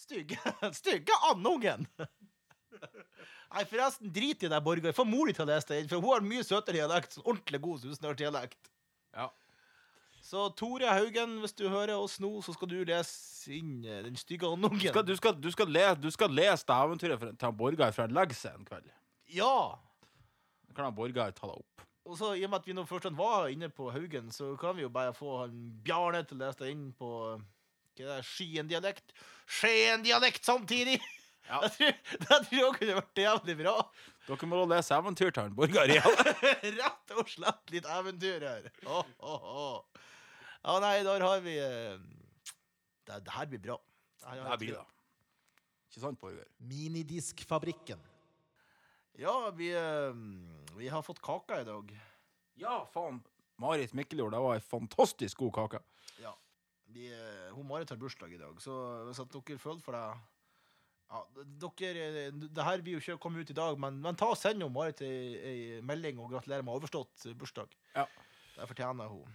Stygge, 0.05 0.37
stygge 0.75 1.15
andungen! 1.29 1.87
Nei, 3.55 3.63
forresten, 3.69 4.11
drit 4.11 4.43
i 4.43 4.49
deg, 4.51 4.59
Borgar. 4.65 4.93
Få 4.93 5.05
mor 5.07 5.29
di 5.29 5.33
til 5.37 5.45
å 5.45 5.47
lese 5.47 5.69
det 5.71 5.79
inn, 5.79 5.87
for 5.89 6.03
hun 6.03 6.11
har 6.11 6.25
mye 6.27 6.43
søtere 6.43 6.81
dialekt. 6.81 7.15
Sånn 7.15 7.25
ordentlig 7.25 7.61
god 7.63 7.85
susnarsdialekt. 7.85 8.71
Ja. 9.15 9.29
Så 10.25 10.47
Tore 10.57 10.89
Haugen, 10.89 11.37
hvis 11.43 11.53
du 11.53 11.67
hører 11.69 11.93
oss 12.01 12.15
nå, 12.23 12.31
så 12.41 12.53
skal 12.55 12.69
du 12.71 12.79
lese 12.81 13.53
inn 13.53 13.83
eh, 13.85 14.01
Den 14.07 14.15
stygge 14.17 14.49
andungen. 14.49 14.79
Du 14.81 14.87
skal, 14.89 15.05
du 15.05 15.15
skal, 15.19 15.35
du 15.37 15.51
skal, 15.53 15.69
le, 15.69 15.83
du 16.01 16.07
skal 16.13 16.33
lese 16.33 16.65
det 16.65 16.77
eventyret 16.87 17.25
til 17.41 17.57
Borgar 17.59 17.93
fra 17.93 18.07
seg 18.33 18.55
en 18.55 18.65
kveld. 18.65 18.87
Ja! 19.29 19.77
Da 20.65 20.73
kan 20.73 20.87
han 20.89 20.95
Borgar 20.97 21.29
ta 21.37 21.51
det 21.51 21.59
opp. 21.59 21.85
Og 22.05 22.17
så, 22.17 22.31
I 22.33 22.45
og 22.45 22.51
med 22.53 22.63
at 22.63 22.67
vi 22.69 22.73
nå 22.73 22.85
først 22.89 23.05
var 23.17 23.51
inne 23.53 23.69
på 23.69 23.91
Haugen, 23.93 24.31
så 24.33 24.55
kan 24.61 24.75
vi 24.77 24.81
jo 24.85 24.89
bare 24.93 25.13
få 25.13 25.43
han 25.43 25.59
Bjarne 25.85 26.23
til 26.25 26.39
å 26.39 26.45
lese 26.45 26.63
det 26.63 26.71
inn 26.73 26.87
på 26.97 27.11
Skien-dialekt. 27.95 29.13
Skien-dialekt 29.45 30.45
samtidig! 30.45 30.97
Ja. 31.45 31.61
Jeg 31.65 31.71
tror, 31.77 31.91
det 32.17 32.37
tror 32.47 32.57
jeg 32.57 32.77
kunne 32.79 32.93
vært 32.97 33.19
jævlig 33.21 33.55
bra. 33.59 33.73
Dere 34.25 34.47
må 34.49 34.63
lese 34.65 34.97
eventyr 34.97 35.29
til 35.37 35.51
Borgar 35.53 35.91
igjen. 35.93 36.15
Rett 36.81 37.13
og 37.13 37.29
slett 37.29 37.73
litt 37.75 37.85
eventyr 37.85 38.47
her. 38.49 38.65
Oh, 38.89 39.05
oh, 39.21 39.45
åh. 39.45 40.05
Ja, 40.65 40.79
nei, 40.81 40.97
der 41.05 41.21
har 41.21 41.41
vi 41.45 41.55
eh, 41.61 41.99
Det, 43.05 43.21
det 43.27 43.33
her 43.35 43.49
blir 43.51 43.61
bra. 43.61 43.77
Det 44.17 44.29
her 44.31 44.41
Det 44.41 44.49
her 44.49 44.61
blir 44.63 44.77
det. 44.79 44.85
Ikke 45.91 46.01
sant, 46.01 46.19
Borger? 46.19 46.47
Minidiskfabrikken. 46.57 48.01
Ja, 49.21 49.35
vi, 49.55 49.69
eh, 49.77 50.17
vi 50.75 50.89
har 50.89 51.05
fått 51.05 51.21
kaka 51.23 51.61
i 51.61 51.67
dag. 51.67 51.93
Ja, 52.59 52.79
faen. 52.91 53.21
Marit 53.61 53.93
Mikkeljord, 53.95 54.33
det 54.33 54.41
var 54.43 54.57
ei 54.57 54.63
fantastisk 54.63 55.37
god 55.39 55.53
kake. 55.55 55.83
Ja. 56.19 56.33
Vi, 56.91 57.11
eh, 57.13 57.53
hun 57.53 57.67
Marit 57.69 57.93
har 57.93 58.01
bursdag 58.01 58.33
i 58.33 58.41
dag, 58.41 58.57
så 58.61 58.73
hvis 59.05 59.21
at 59.21 59.31
dere 59.31 59.61
føler 59.61 59.85
for 59.85 59.95
det 59.95 60.03
ja, 61.05 61.21
dere, 61.61 62.31
Det 62.33 62.65
her 62.65 62.81
blir 62.81 62.97
jo 62.97 63.03
ikke 63.03 63.21
komme 63.21 63.39
ut 63.45 63.49
i 63.53 63.55
dag, 63.55 63.77
men, 63.79 64.01
men 64.01 64.17
ta 64.17 64.33
og 64.33 64.39
send 64.41 64.65
Marit 64.73 65.05
ei 65.05 65.79
melding 65.85 66.19
og 66.19 66.33
gratulerer 66.33 66.65
med 66.65 66.73
overstått 66.73 67.29
bursdag. 67.37 67.69
Ja. 67.93 68.09
Det 68.57 68.67
fortjener 68.67 69.07
hun. 69.13 69.29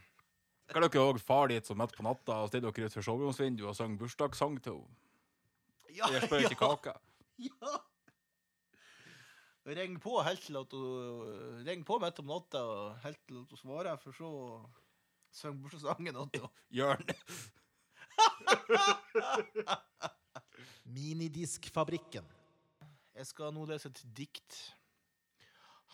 Kan 0.70 0.82
dere 0.86 1.02
òg 1.02 1.18
fare 1.22 1.48
dit 1.50 1.66
som 1.66 1.78
midt 1.80 1.96
på 1.96 2.02
natta 2.06 2.32
og 2.44 2.48
stille 2.50 2.70
dere 2.70 2.86
ut 2.86 2.94
for 2.94 3.02
soveromsvinduet 3.06 3.70
og 3.72 3.76
synge 3.78 3.98
bursdagssang 3.98 4.54
til 4.62 4.72
henne? 4.78 4.96
Ja, 5.96 6.06
Jeg 6.14 6.20
spør 6.28 6.40
ikke 6.46 6.60
kake. 6.60 6.92
ja. 7.42 7.70
Ring 9.70 9.94
på 10.02 10.12
helt 10.24 10.42
til 10.46 10.56
at 10.56 10.72
hun 10.72 11.64
Ring 11.66 11.82
på 11.86 11.98
midt 12.02 12.18
om 12.22 12.26
natta 12.30 12.60
helt 13.04 13.20
til 13.28 13.36
at 13.42 13.48
hun 13.50 13.58
svarer, 13.60 13.96
for 13.98 14.10
så 14.14 14.30
synger 15.32 15.34
synge 15.58 15.62
bursdagssangen 15.62 16.14
til 16.30 16.40
henne. 16.44 16.50
Jørn. 16.70 17.06
Minidiskfabrikken. 20.90 22.26
Jeg 23.14 23.26
skal 23.26 23.52
nå 23.54 23.64
lese 23.68 23.88
et 23.90 24.02
dikt. 24.16 24.56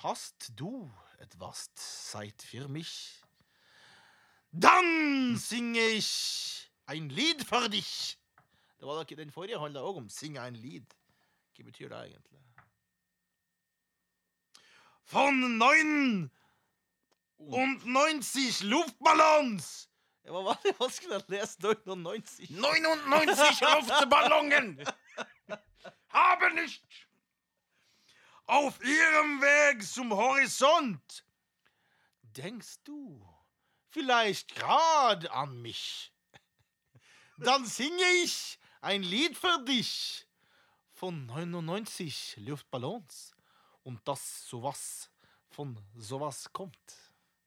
Hast 0.05 0.51
du 0.59 0.91
et 1.21 1.35
vast 1.41 1.79
seit 1.81 2.43
für 2.45 2.69
mich? 2.69 3.23
Dann 4.53 5.37
singe 5.37 5.81
ich 5.81 6.71
ein 6.87 7.09
Lied 7.09 7.45
for 7.45 7.69
dich. 7.69 8.19
Det 8.79 8.87
var 8.87 9.05
da 9.05 9.15
Den 9.15 9.31
forrige 9.31 9.61
handla 9.61 9.81
òg 9.81 9.97
om 9.97 10.09
'Sing 10.09 10.39
ein 10.39 10.55
Lied'. 10.55 10.95
Hva 11.57 11.65
betyr 11.65 11.89
det 11.89 11.99
egentlig? 11.99 12.41
Von 15.05 15.59
neun 15.59 16.31
und 17.39 17.87
neunzig 17.87 18.63
Luftballons! 18.63 19.89
Det 20.25 20.33
var 20.33 20.43
veldig 20.43 20.73
vanskelig 20.81 21.17
å 21.17 21.25
lese 21.31 21.61
99. 21.63 22.51
99 22.51 23.61
Luftballongen 23.63 24.85
haben 26.09 26.55
nicht 26.55 26.83
Auf 28.47 28.81
ihrem 28.83 29.41
Weg 29.41 29.83
zum 29.85 30.13
Horizont 30.13 31.25
denkst 32.23 32.77
du 32.85 33.21
vielleicht 33.97 34.55
grad 34.55 35.31
an 35.31 35.63
mich. 35.63 36.13
Dann 37.39 37.65
singe 37.65 38.05
ich 38.23 38.59
ein 38.83 39.03
Lied 39.03 39.37
für 39.37 39.59
dich 39.65 40.27
von 40.93 41.25
99 41.27 42.37
Luftballons 42.41 43.35
und 43.85 44.01
das 44.07 44.47
sowas 44.49 45.11
von 45.49 45.79
sowas 45.97 46.53
kommt. 46.53 46.87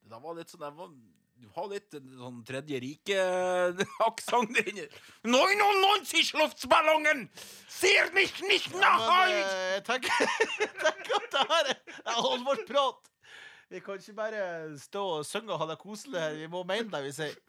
Det 0.02 0.18
var 0.24 0.34
litt 0.34 0.50
sånn 0.50 0.66
var, 0.78 0.90
Du 1.40 1.48
har 1.56 1.68
litt 1.72 1.94
sånn 1.94 2.42
tredje 2.44 2.80
rike-aksent 2.84 4.58
inni 4.66 4.84
99 5.24 6.34
Luftballongen 6.36 7.30
ser 7.72 8.10
mich 8.18 8.34
nicht 8.42 8.74
nach 8.74 9.06
Men 9.06 9.22
euch! 9.22 9.46
eh, 9.46 9.70
jeg 9.78 9.84
tenker, 9.88 10.34
tenker 10.84 11.16
at 11.22 11.30
det 11.38 11.46
her 11.54 11.70
er 11.72 11.80
er 12.04 12.20
alvorsprat. 12.34 13.08
Vi 13.70 13.80
kan 13.86 14.00
ikke 14.02 14.14
bare 14.18 14.78
stå 14.82 15.02
og 15.20 15.26
synge 15.30 15.54
og 15.54 15.60
ha 15.62 15.68
det 15.70 15.78
koselig 15.82 16.20
her. 16.22 16.34
Vi 16.42 16.48
må 16.50 16.64
mene 16.66 16.90
det 16.90 17.04
vi 17.06 17.12
sier. 17.14 17.36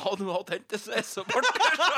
Hadde 0.00 0.24
har 0.30 0.52
hentesveis 0.54 1.10
og 1.20 1.26
barter, 1.28 1.74
så 1.76 1.88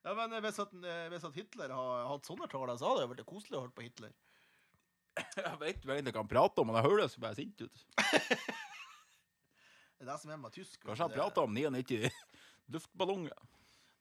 Ja, 0.00 0.14
men 0.16 0.32
hvis 0.42 0.58
at, 0.58 0.72
eh, 0.72 1.08
hvis 1.12 1.26
at 1.28 1.36
Hitler 1.36 1.70
har 1.76 2.08
hatt 2.08 2.26
sånne 2.26 2.48
taler, 2.50 2.72
så 2.80 2.88
hadde 2.88 3.04
det 3.04 3.10
vært 3.12 3.28
koselig 3.28 3.58
å 3.58 3.62
høre 3.66 3.76
på 3.76 3.84
Hitler. 3.84 4.12
Jeg 5.36 5.60
vet 5.60 5.84
jo 5.84 5.92
egentlig 5.92 6.16
kan 6.16 6.30
prate 6.30 6.62
om, 6.62 6.66
men 6.70 6.78
jeg 6.80 6.88
høres 6.88 7.18
bare 7.20 7.36
sint 7.36 7.60
ut. 7.60 7.76
Det 10.00 10.06
er 10.06 10.08
det 10.08 10.16
som 10.22 10.32
er 10.32 10.40
med 10.40 10.54
tysk. 10.56 10.80
Kanskje 10.86 11.04
han 11.04 11.12
prater 11.12 11.44
om 11.44 11.52
99 11.52 12.08
luftballonger. 12.72 13.36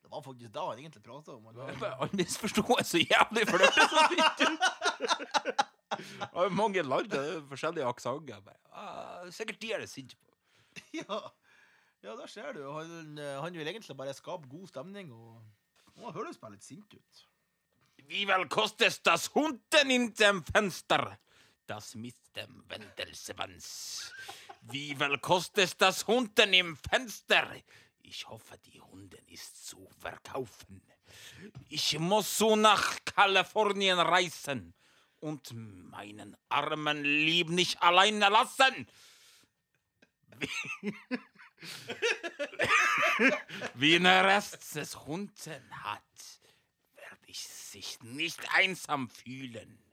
Det 0.03 0.11
var 0.11 0.21
faktisk 0.25 0.53
det 0.53 0.61
han 0.65 0.79
egentlig 0.79 1.03
prata 1.03 1.35
om. 1.35 1.49
Han, 1.99 2.13
misforsto 2.17 2.63
meg 2.69 2.85
så 2.87 3.01
jævlig, 3.01 3.43
for 3.49 3.61
det 3.61 3.69
hørtes 3.75 3.91
så 3.91 4.05
sint 4.13 4.41
ut. 4.47 5.65
Jo 6.33 6.49
mange 6.55 6.83
land, 6.85 7.09
det 7.11 7.19
er 7.19 7.43
forskjellige 7.49 7.85
aksenter. 7.85 8.55
Ah, 8.71 9.27
Sikkert 9.33 9.61
de 9.61 9.71
er 9.73 9.83
det 9.83 9.89
sint 9.91 10.15
på. 10.15 10.33
ja, 11.01 11.19
ja, 12.03 12.15
der 12.15 12.27
ser 12.31 12.53
du. 12.55 12.63
Han, 12.71 13.17
eh, 13.17 13.41
han 13.43 13.53
vil 13.57 13.67
egentlig 13.67 13.97
bare 13.97 14.13
skape 14.13 14.49
god 14.49 14.67
stemning, 14.71 15.11
og, 15.13 15.41
han 15.99 16.15
høres 16.15 16.39
bare 16.39 16.55
litt 16.55 16.63
sint 16.63 16.93
ut. 16.95 17.25
Vi 18.09 18.23
vil 18.25 18.47
kostes 18.49 18.99
das 19.05 19.27
Hunden 19.35 19.91
in 19.91 20.11
dem 20.17 20.43
Fenster? 20.43 21.17
Das 21.67 21.93
mit 21.95 22.17
dem 22.33 22.63
«Vi 24.61 24.93
vil 24.93 24.95
viel 24.97 25.19
kostet 25.19 25.75
das 25.79 26.01
Hunden 26.07 26.53
im 26.53 26.75
Fenster? 26.75 27.61
Ich 28.09 28.27
hoffe, 28.27 28.57
die 28.65 28.81
Hunden 28.81 29.23
ist 29.27 29.67
zu 29.67 29.87
verkaufen. 29.99 30.81
Ich 31.69 31.99
muss 31.99 32.39
so 32.39 32.55
nach 32.55 32.97
Kalifornien 33.05 33.99
reisen 33.99 34.73
und 35.19 35.51
meinen 35.53 36.35
armen 36.49 37.03
Lieb 37.03 37.49
nicht 37.49 37.79
alleine 37.83 38.29
lassen. 38.29 38.87
Wie, 43.75 43.95
ein 43.97 44.07
Rest 44.07 44.75
des 44.75 45.05
Hunden 45.05 45.83
hat 45.83 46.01
werde 46.95 47.27
ich 47.27 47.47
sich 47.47 48.01
nicht 48.01 48.39
einsam 48.55 49.11
fühlen. 49.11 49.83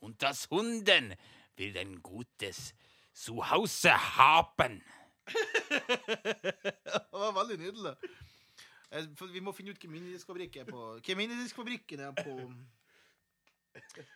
Und 0.00 0.20
das 0.24 0.50
Hunden 0.50 1.14
will 1.54 1.78
ein 1.78 2.02
gutes 2.02 2.74
Zuhause 3.12 4.16
haben. 4.16 4.82
Det 5.26 7.12
var 7.12 7.32
veldig 7.38 7.58
nydelig. 7.58 7.94
Eh, 8.92 9.04
for 9.16 9.26
Vi 9.32 9.40
må 9.40 9.52
finne 9.56 9.70
ut 9.70 9.78
hvem 9.80 9.92
minidiskfabrikk 9.92 10.56
er 10.56 10.64
på 10.68 10.98
Hvem 11.06 11.16
minidiskfabrikken 11.16 12.00
er 12.00 12.12
på 12.18 12.34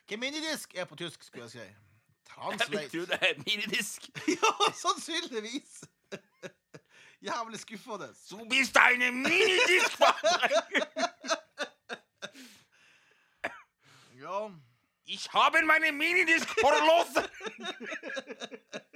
Hvem 0.08 0.20
minidisk 0.20 0.74
er 0.74 0.84
på 0.84 0.96
tysk, 0.96 1.22
skulle 1.24 1.44
jeg 1.44 1.50
si. 1.50 1.58
Jeg 1.58 1.74
Translate. 2.34 2.88
tror 2.88 3.06
det 3.06 3.18
er 3.22 3.34
minidisk. 3.46 4.08
Ja, 4.36 4.50
sannsynligvis. 4.74 5.84
Jævlig 7.22 7.60
skuffende. 7.60 8.08
Du 8.30 8.44
bist 8.50 8.76
eine 8.76 9.10
Minidiskfabrik. 9.10 10.82
Ja. 14.20 14.50
Ich 15.06 15.28
habe 15.32 15.62
meine 15.62 15.92
Minidisk 15.92 16.48
verloren. 16.48 17.30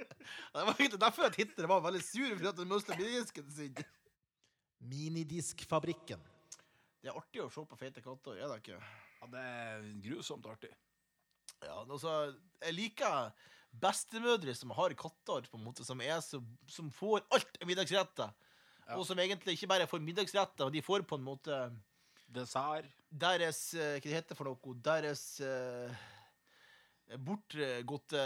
Det 0.53 0.65
var 0.67 0.75
egentlig 0.75 1.01
derfor 1.01 1.27
at 1.27 1.39
Hitler 1.39 1.69
var 1.71 1.83
veldig 1.85 2.03
sur 2.05 2.35
for 2.35 2.49
at 2.51 2.61
han 2.61 2.71
mista 2.71 2.97
minidisken 2.97 3.51
sin. 3.55 3.81
Minidiskfabrikken. 4.91 6.21
Det 7.01 7.09
er 7.09 7.17
artig 7.17 7.41
å 7.43 7.49
se 7.49 7.63
på 7.65 7.77
feite 7.79 8.03
katter, 8.03 8.37
er 8.37 8.49
det 8.51 8.59
ikke? 8.61 8.79
Ja, 9.21 9.29
det 9.31 9.45
er 9.45 9.87
grusomt 10.03 10.45
artig. 10.49 10.71
Ja, 11.61 11.81
altså, 11.83 12.33
jeg 12.61 12.77
liker 12.77 13.31
bestemødre 13.81 14.53
som 14.57 14.73
har 14.75 14.93
katter, 14.99 15.47
på 15.49 15.57
en 15.59 15.65
måte, 15.65 15.85
som, 15.87 16.01
er 16.03 16.19
så, 16.25 16.41
som 16.69 16.89
får 16.93 17.23
alt 17.31 17.61
av 17.61 17.69
middagsretter. 17.69 18.33
Ja. 18.87 18.97
Og 18.97 19.05
som 19.07 19.19
egentlig 19.21 19.55
ikke 19.55 19.69
bare 19.71 19.87
får 19.89 20.03
middagsretter, 20.03 20.67
men 20.67 20.75
de 20.75 20.83
får 20.83 21.05
på 21.07 21.19
en 21.19 21.25
måte 21.25 21.63
Dessert. 22.31 22.87
deres 23.09 23.73
eh, 23.75 23.97
Hva 23.99 24.07
det 24.07 24.15
heter 24.15 24.37
for 24.39 24.47
noe? 24.47 24.75
Deres 24.83 25.23
uh, 25.43 25.91
bortgåtte 27.19 28.21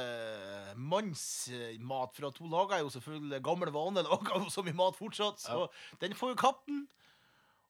mannsmat. 0.76 2.16
For 2.16 2.28
at 2.30 2.38
hun 2.42 2.52
lager 2.54 2.84
jo 2.84 2.92
selvfølgelig 2.94 3.42
gammel 3.46 3.72
vane, 3.74 4.04
lager 4.10 4.44
jo 4.44 4.52
så 4.54 4.64
mye 4.66 4.78
mat 4.78 4.98
fortsatt. 5.00 5.42
Så 5.42 5.68
den 6.04 6.16
får 6.18 6.36
jo 6.36 6.42
katten. 6.44 6.84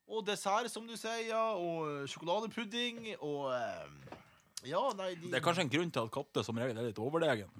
Og 0.06 0.22
dessert, 0.26 0.70
som 0.70 0.86
du 0.86 0.94
sier, 0.94 1.24
ja. 1.32 1.44
Og 1.58 2.06
sjokoladepudding. 2.10 3.14
Og 3.20 3.52
eh, 3.54 4.18
Ja, 4.66 4.82
nei 4.98 5.12
de, 5.14 5.30
Det 5.30 5.38
er 5.40 5.44
kanskje 5.44 5.66
en 5.66 5.72
grunn 5.72 5.90
til 5.94 6.06
at 6.06 6.14
katter 6.14 6.46
som 6.46 6.58
regel 6.58 6.78
er 6.78 6.88
litt 6.90 6.98
overlegen. 7.02 7.50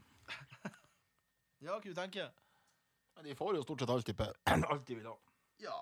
Ja, 1.64 1.78
hva 1.78 1.80
du 1.82 1.94
tenker 1.96 2.28
du? 2.28 2.42
de 3.24 3.34
får 3.34 3.56
jo 3.56 3.62
stort 3.64 3.80
sett 3.80 3.90
alt 3.90 4.06
de 4.06 4.14
vil 4.98 5.06
ha. 5.08 5.14
Ja. 5.62 5.76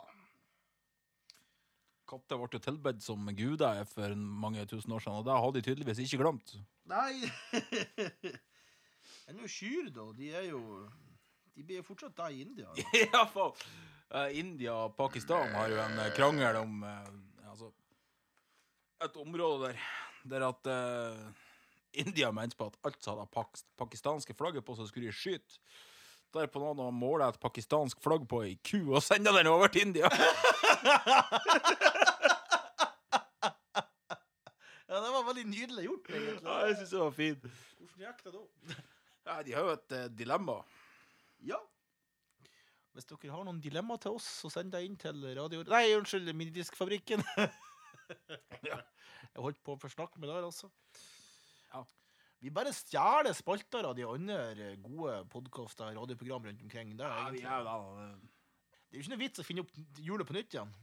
Katter 2.08 2.40
ble 2.40 2.60
tilbedt 2.60 3.04
som 3.04 3.28
guder 3.36 3.84
for 3.88 4.14
mange 4.14 4.64
tusen 4.68 4.92
år 4.92 5.04
siden, 5.04 5.20
og 5.20 5.28
det 5.28 5.38
har 5.44 5.54
de 5.54 5.64
tydeligvis 5.64 6.02
ikke 6.04 6.20
glemt. 6.20 6.56
Nei 6.90 7.22
Enn 9.28 9.40
jo 9.40 9.48
kyr, 9.48 9.88
da. 9.94 10.10
De 10.12 10.28
er 10.36 10.50
jo 10.50 10.60
De 11.54 11.64
blir 11.64 11.84
fortsatt 11.86 12.16
der 12.18 12.34
i 12.34 12.42
India. 12.44 12.68
Da. 12.74 13.04
Iallfall. 13.06 13.54
Uh, 14.14 14.28
India 14.36 14.74
og 14.84 14.96
Pakistan 14.98 15.54
har 15.54 15.70
jo 15.72 15.78
en 15.80 16.00
eh, 16.02 16.10
krangel 16.14 16.58
om 16.60 16.82
uh, 16.84 17.06
altså, 17.50 17.70
et 19.02 19.16
område 19.18 19.70
der 19.70 19.78
der 20.24 20.48
at 20.48 20.66
uh, 20.66 21.32
India 21.92 22.30
mente 22.30 22.56
på 22.56 22.66
at 22.66 22.78
alt 22.84 23.02
som 23.02 23.18
hadde 23.18 23.30
pak 23.32 23.58
pakistanske 23.78 24.34
flagget 24.34 24.64
på, 24.64 24.76
seg, 24.76 24.88
skulle 24.88 25.10
de 25.10 25.14
skyte. 25.14 25.60
Derpå 26.34 26.58
noen 26.58 26.96
måler 26.96 27.28
jeg 27.28 27.36
et 27.36 27.44
pakistansk 27.44 28.00
flagg 28.02 28.24
på 28.30 28.42
ei 28.42 28.56
ku 28.66 28.96
og 28.96 29.04
sender 29.04 29.36
den 29.36 29.52
over 29.52 29.70
til 29.70 29.86
India. 29.88 30.10
Ja, 34.94 35.00
det 35.00 35.10
var 35.10 35.23
veldig 35.34 35.50
nydelig 35.50 35.84
gjort, 35.88 36.10
egentlig. 36.10 36.40
Ja, 36.46 36.56
jeg 36.68 36.76
synes 36.78 36.90
det 36.94 37.00
var 37.00 37.14
fint. 37.14 37.46
Hvordan 37.78 38.02
gikk 38.06 38.26
det 38.26 38.34
da? 38.34 38.82
Ja, 39.24 39.38
de 39.40 39.54
har 39.56 39.64
jo 39.64 39.72
et 39.72 39.92
eh, 39.96 40.08
dilemma. 40.12 40.58
Ja. 41.48 41.56
Hvis 42.92 43.06
dere 43.08 43.30
har 43.32 43.46
noen 43.46 43.62
dilemma 43.64 43.96
til 43.96 44.18
oss, 44.18 44.26
så 44.42 44.50
send 44.52 44.68
det 44.74 44.82
inn 44.84 44.98
til 45.00 45.24
radio... 45.38 45.62
Nei, 45.72 45.86
unnskyld, 45.96 46.28
Minidiskfabrikken. 46.36 47.24
Ja. 48.68 48.76
Jeg 49.32 49.40
holdt 49.40 49.62
på 49.64 49.74
å 49.74 49.80
forsnakke 49.80 50.20
med 50.20 50.28
det 50.28 50.34
der, 50.36 50.44
altså. 50.44 50.68
Ja. 51.72 51.80
Vi 52.44 52.50
bare 52.52 52.74
stjeler 52.76 53.32
spalter 53.32 53.88
av 53.88 53.94
de 53.96 54.04
andre 54.04 54.74
gode 54.84 55.14
podkaster, 55.32 55.88
radioprogram 55.96 56.44
rundt 56.50 56.60
omkring. 56.66 56.92
Det 56.98 57.06
er, 57.08 57.30
egentlig, 57.30 57.48
da 57.48 57.78
det 58.94 58.98
er 58.98 59.00
jo 59.00 59.06
ikke 59.06 59.14
noe 59.14 59.22
vits 59.24 59.40
å 59.40 59.46
finne 59.48 59.64
opp 59.64 59.72
hjulet 60.04 60.28
på 60.28 60.36
nytt 60.36 60.58
igjen. 60.58 60.76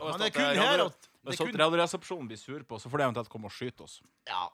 Men 0.00 0.20
det 0.20 0.28
er 0.30 0.34
kun 0.36 0.46
eh, 0.46 0.60
her 0.60 0.84
at 0.86 1.08
det 1.26 1.36
kun, 1.40 1.58
Radioresepsjonen 1.58 2.30
blir 2.30 2.38
sur 2.40 2.62
på 2.68 2.78
så 2.78 2.90
får 2.92 3.02
de 3.02 3.06
eventuelt 3.08 3.32
komme 3.32 3.50
og 3.50 3.54
skyte 3.54 3.86
oss. 3.86 3.98
Ja. 4.28 4.46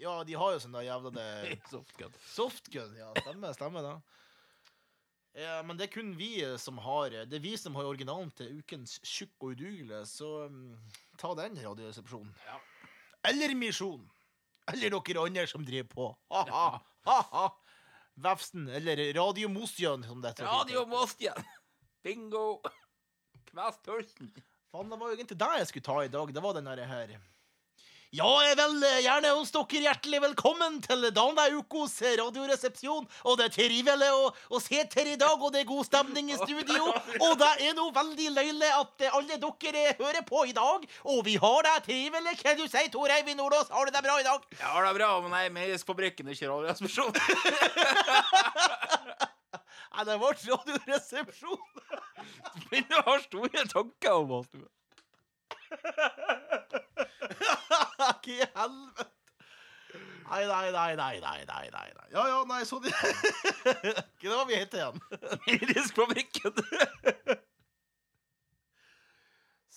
Ja, 0.00 0.16
de 0.26 0.34
har 0.36 0.54
jo 0.54 0.60
sånn 0.62 0.76
jævla 0.84 1.12
det 1.14 1.28
Softgun. 1.72 2.18
Softgun, 2.32 2.96
ja. 2.98 3.10
Stemmer, 3.20 3.56
stemmer 3.56 3.86
det. 3.86 3.94
Ja, 5.44 5.58
men 5.66 5.78
det 5.78 5.88
er 5.88 5.94
kun 5.96 6.12
vi 6.14 6.36
som 6.62 6.76
har 6.78 7.10
Det 7.26 7.40
er 7.40 7.42
vi 7.42 7.56
som 7.58 7.74
har 7.74 7.88
originalen 7.90 8.30
til 8.38 8.60
ukens 8.60 9.00
tjukk 9.02 9.32
og 9.42 9.56
udugelige, 9.56 10.04
så 10.06 10.46
um, 10.46 10.76
ta 11.18 11.32
den, 11.38 11.58
Radioresepsjonen. 11.58 12.30
Ja. 12.46 12.60
Eller 13.30 13.54
Misjon. 13.58 14.04
Eller 14.70 14.94
dere 14.94 15.24
andre 15.26 15.46
som 15.50 15.64
driver 15.66 15.90
på. 15.90 16.08
Ha-ha, 16.32 16.68
ha-ha. 17.08 17.44
Vefsn, 18.24 18.68
eller 18.70 19.00
Radio 19.16 19.50
Mostjøen, 19.50 20.04
som 20.06 20.22
det 20.22 20.32
heter. 20.32 20.46
Radio 20.46 20.84
Mostjøen. 20.86 21.50
Bingo. 22.04 22.60
Kvestpulsen. 23.54 24.34
Faen, 24.72 24.90
det 24.90 24.98
var 24.98 25.12
jo 25.12 25.14
egentlig 25.14 25.38
det 25.38 25.52
jeg 25.60 25.70
skulle 25.70 25.86
ta 25.86 26.02
i 26.02 26.10
dag. 26.10 26.34
Det 26.34 26.42
var 26.42 26.56
den 26.56 26.66
derre 26.66 26.90
her. 26.90 27.14
Ja, 28.14 28.30
jeg 28.46 28.54
vil 28.60 28.82
eh, 28.86 29.00
gjerne 29.02 29.32
ønske 29.34 29.58
dere 29.72 29.88
hjertelig 29.88 30.20
velkommen 30.22 30.76
til 30.82 31.00
denne 31.14 31.44
ukos 31.56 31.96
radioresepsjon. 32.20 33.08
Og 33.26 33.38
det 33.38 33.48
er 33.48 33.54
trivelig 33.56 34.10
å, 34.14 34.28
å 34.54 34.60
se 34.62 34.84
dere 34.92 35.16
i 35.16 35.18
dag, 35.18 35.34
og 35.34 35.50
det 35.54 35.64
er 35.64 35.68
god 35.70 35.88
stemning 35.88 36.30
i 36.30 36.38
studio. 36.38 36.92
Og 37.26 37.34
det 37.40 37.50
er 37.66 37.74
nå 37.74 37.88
veldig 37.94 38.28
løyelig 38.36 38.70
at 38.70 39.06
eh, 39.06 39.18
alle 39.18 39.40
dere 39.42 39.96
hører 39.98 40.22
på 40.30 40.44
i 40.46 40.54
dag. 40.54 40.86
Og 41.10 41.24
vi 41.26 41.34
har 41.42 41.66
det 41.66 41.76
trivelig. 41.90 42.38
Hva 42.42 42.54
du 42.58 42.66
sier 42.68 42.90
Tor 42.94 43.10
Eivind 43.18 43.42
Nordås? 43.42 43.70
Har 43.74 43.86
du 43.86 43.94
det 43.94 44.06
bra 44.06 44.18
i 44.22 44.26
dag? 44.30 44.46
Ja, 44.62 44.74
det 44.78 44.88
er 44.92 44.98
bra, 45.02 45.12
men 45.22 45.38
jeg 45.38 45.50
er 45.50 45.56
med 45.58 45.74
i 45.74 45.78
Fabrikken, 45.82 46.30
ikke 46.34 46.50
Radioresepsjonen. 46.54 47.18
Nei, 49.94 50.04
det 50.08 50.14
ble 50.18 50.30
radioresepsjon. 50.34 51.66
Men 52.70 52.86
du 52.90 52.96
har 53.06 53.20
store 53.22 53.66
tanker 53.70 54.16
om 54.18 54.32
oss, 54.40 54.48
du. 54.50 54.64
Hva 57.94 58.08
i 58.26 58.40
helvete? 58.42 59.10
Nei, 60.24 60.46
nei, 60.48 60.70
nei, 60.72 60.96
nei, 60.98 61.20
nei, 61.20 61.44
nei, 61.46 61.70
nei. 61.70 61.88
nei. 61.94 62.06
Ja, 62.10 62.22
ja, 62.26 62.38
nei, 62.48 62.62
sånn 62.66 62.86
Ikke 62.88 64.24
det 64.24 64.32
var 64.32 64.46
vi 64.48 64.56
het 64.56 64.74
igjen? 64.74 64.96
Medisk 65.46 65.98
Fabrikken. 66.00 66.56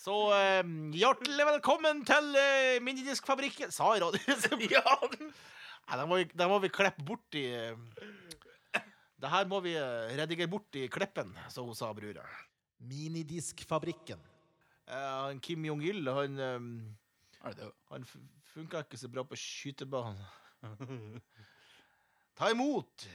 Så 0.08 0.16
eh, 0.34 0.64
hjertelig 0.96 1.46
velkommen 1.50 2.06
til 2.08 2.30
eh, 2.40 2.78
Minidiskfabrikken 2.80 3.74
Sa 3.76 3.92
jeg 3.94 4.06
radioresepsjon? 4.06 4.64
ja. 4.72 4.96
Nei, 5.12 5.98
den 6.00 6.08
må, 6.08 6.22
vi, 6.22 6.30
den 6.32 6.52
må 6.52 6.62
vi 6.64 6.72
klippe 6.72 7.04
bort 7.06 7.36
i 7.38 7.44
eh, 7.52 7.76
det 9.18 9.30
her 9.34 9.48
må 9.50 9.60
vi 9.66 9.74
eh, 9.74 10.14
redigere 10.20 10.50
bort 10.52 10.76
i 10.78 10.86
Kleppen, 10.94 11.32
som 11.50 11.66
hun 11.66 11.78
sa 11.78 11.90
brura. 11.98 12.26
Minidiskfabrikken. 12.86 14.20
Uh, 14.88 15.34
Kim 15.44 15.66
Jong-il, 15.66 16.06
han 16.16 16.40
um, 16.40 16.68
Han 17.90 18.06
funka 18.54 18.86
ikke 18.86 19.00
så 19.02 19.10
bra 19.12 19.24
på 19.28 19.36
skytebanen. 19.36 20.22
Ta 22.38 22.52
imot 22.54 23.08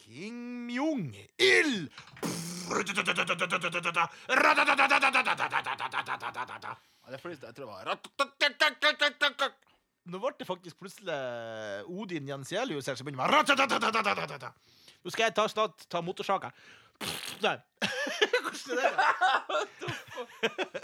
Kim 0.00 0.70
Jong-il! 0.72 1.90
Det 1.92 2.72
er 2.72 2.88
jeg 7.12 7.54
tror 7.54 7.64
det 7.64 7.68
var 7.68 7.88
Nå 10.02 10.18
ble 10.18 10.32
det 10.38 10.46
faktisk 10.48 10.80
plutselig 10.80 11.16
Odin 11.86 12.28
Jenselius 12.32 12.88
her 12.88 12.96
som 12.98 13.06
begynner 13.06 13.22
med 13.22 14.48
nå 15.02 15.10
skal 15.10 15.24
jeg 15.28 15.34
ta, 15.34 15.48
snart 15.48 15.86
ta 15.90 16.00
motorsaga. 16.00 16.50
Der. 17.42 17.58
Hvordan 18.42 18.78
er 18.78 18.90
det? 18.98 19.06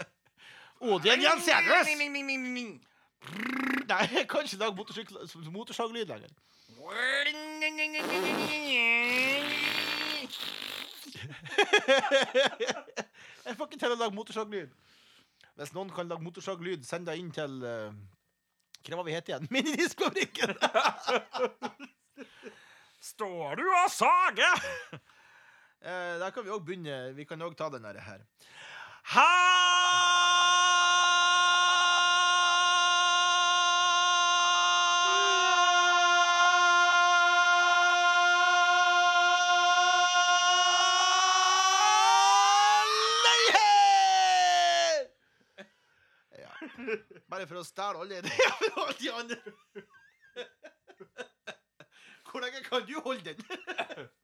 Odin 0.81 1.21
Jenselius! 1.23 1.87
Nei, 3.89 4.07
jeg 4.13 4.27
kan 4.29 4.41
ikke 4.43 4.57
lage 4.57 4.75
motorsaglyd 5.51 6.05
lenger. 6.05 6.29
Jeg 13.45 13.55
får 13.57 13.65
ikke 13.65 13.79
til 13.79 13.91
å 13.91 13.95
lage 13.97 14.15
motorsaglyd. 14.15 14.69
Hvis 15.59 15.73
noen 15.75 15.89
kan 15.91 16.07
lage 16.07 16.23
motorsaglyd, 16.23 16.83
send 16.87 17.07
det 17.09 17.17
inn 17.19 17.31
til 17.35 17.53
uh, 17.65 17.91
Hva 18.85 18.95
var 18.99 19.05
vi 19.07 19.15
het 19.17 19.29
igjen? 19.31 19.47
Minidiskfabrikken! 19.51 20.49
Står 22.99 23.55
du 23.55 23.63
og 23.83 23.91
sager? 23.91 24.65
Eh, 25.79 26.19
der 26.19 26.29
kan 26.35 26.43
vi 26.43 26.51
òg 26.51 26.65
begynne. 26.67 27.13
Vi 27.15 27.23
kan 27.23 27.39
òg 27.39 27.53
ta 27.55 27.69
den 27.71 27.85
her. 27.87 28.19
Halleihe! 29.13 29.89
Bare 47.31 47.47
for 47.47 47.61
å 47.61 47.63
stjele 47.63 48.03
alle 48.03 48.19
de 48.99 49.11
andre. 49.21 49.39
because 52.69 52.89
you 52.89 52.99
hold 53.01 53.25
it. 53.27 53.39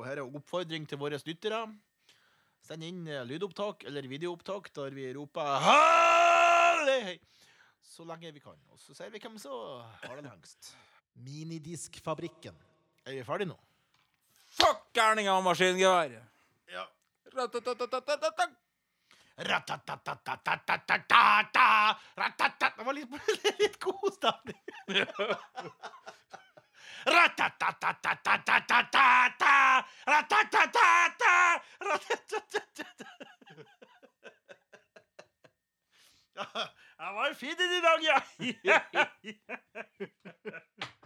og 0.00 0.06
her 0.08 0.22
er 0.22 0.36
oppfordring 0.38 0.86
til 0.88 1.00
våre 1.00 1.18
lyttere. 1.26 1.60
Send 2.64 2.84
inn 2.84 3.06
eh, 3.08 3.24
lydopptak 3.28 3.84
eller 3.88 4.08
videoopptak 4.08 4.70
der 4.76 4.94
vi 4.96 5.08
roper 5.16 5.60
Hallei! 5.64 7.18
Så 7.84 8.04
lenge 8.08 8.32
vi 8.32 8.40
kan. 8.40 8.56
Og 8.72 8.80
så 8.80 8.94
ser 8.96 9.10
vi 9.12 9.20
hvem 9.20 9.36
som 9.40 9.82
har 10.04 10.16
den 10.16 10.28
lengst. 10.28 10.72
Minidiskfabrikken. 11.20 12.56
Er 13.04 13.16
vi 13.18 13.24
ferdige 13.26 13.50
nå? 13.50 13.58
Fuck 14.50 14.88
gærninga 14.96 15.36
og 15.36 15.44
maskingevær! 15.46 16.16
Ja. 16.70 16.86
Det 22.76 22.86
var 22.86 22.96
litt, 22.96 23.12
litt 23.62 23.78
god 23.82 24.08
stemning. 24.16 24.60
Ratatatatatatatata, 27.06 29.84
ratatatata, 30.08 31.60
Jeg 37.00 37.14
var 37.14 37.34
fin 37.34 37.50
i 37.50 37.80
dag, 37.80 38.04
ja. 38.04 38.20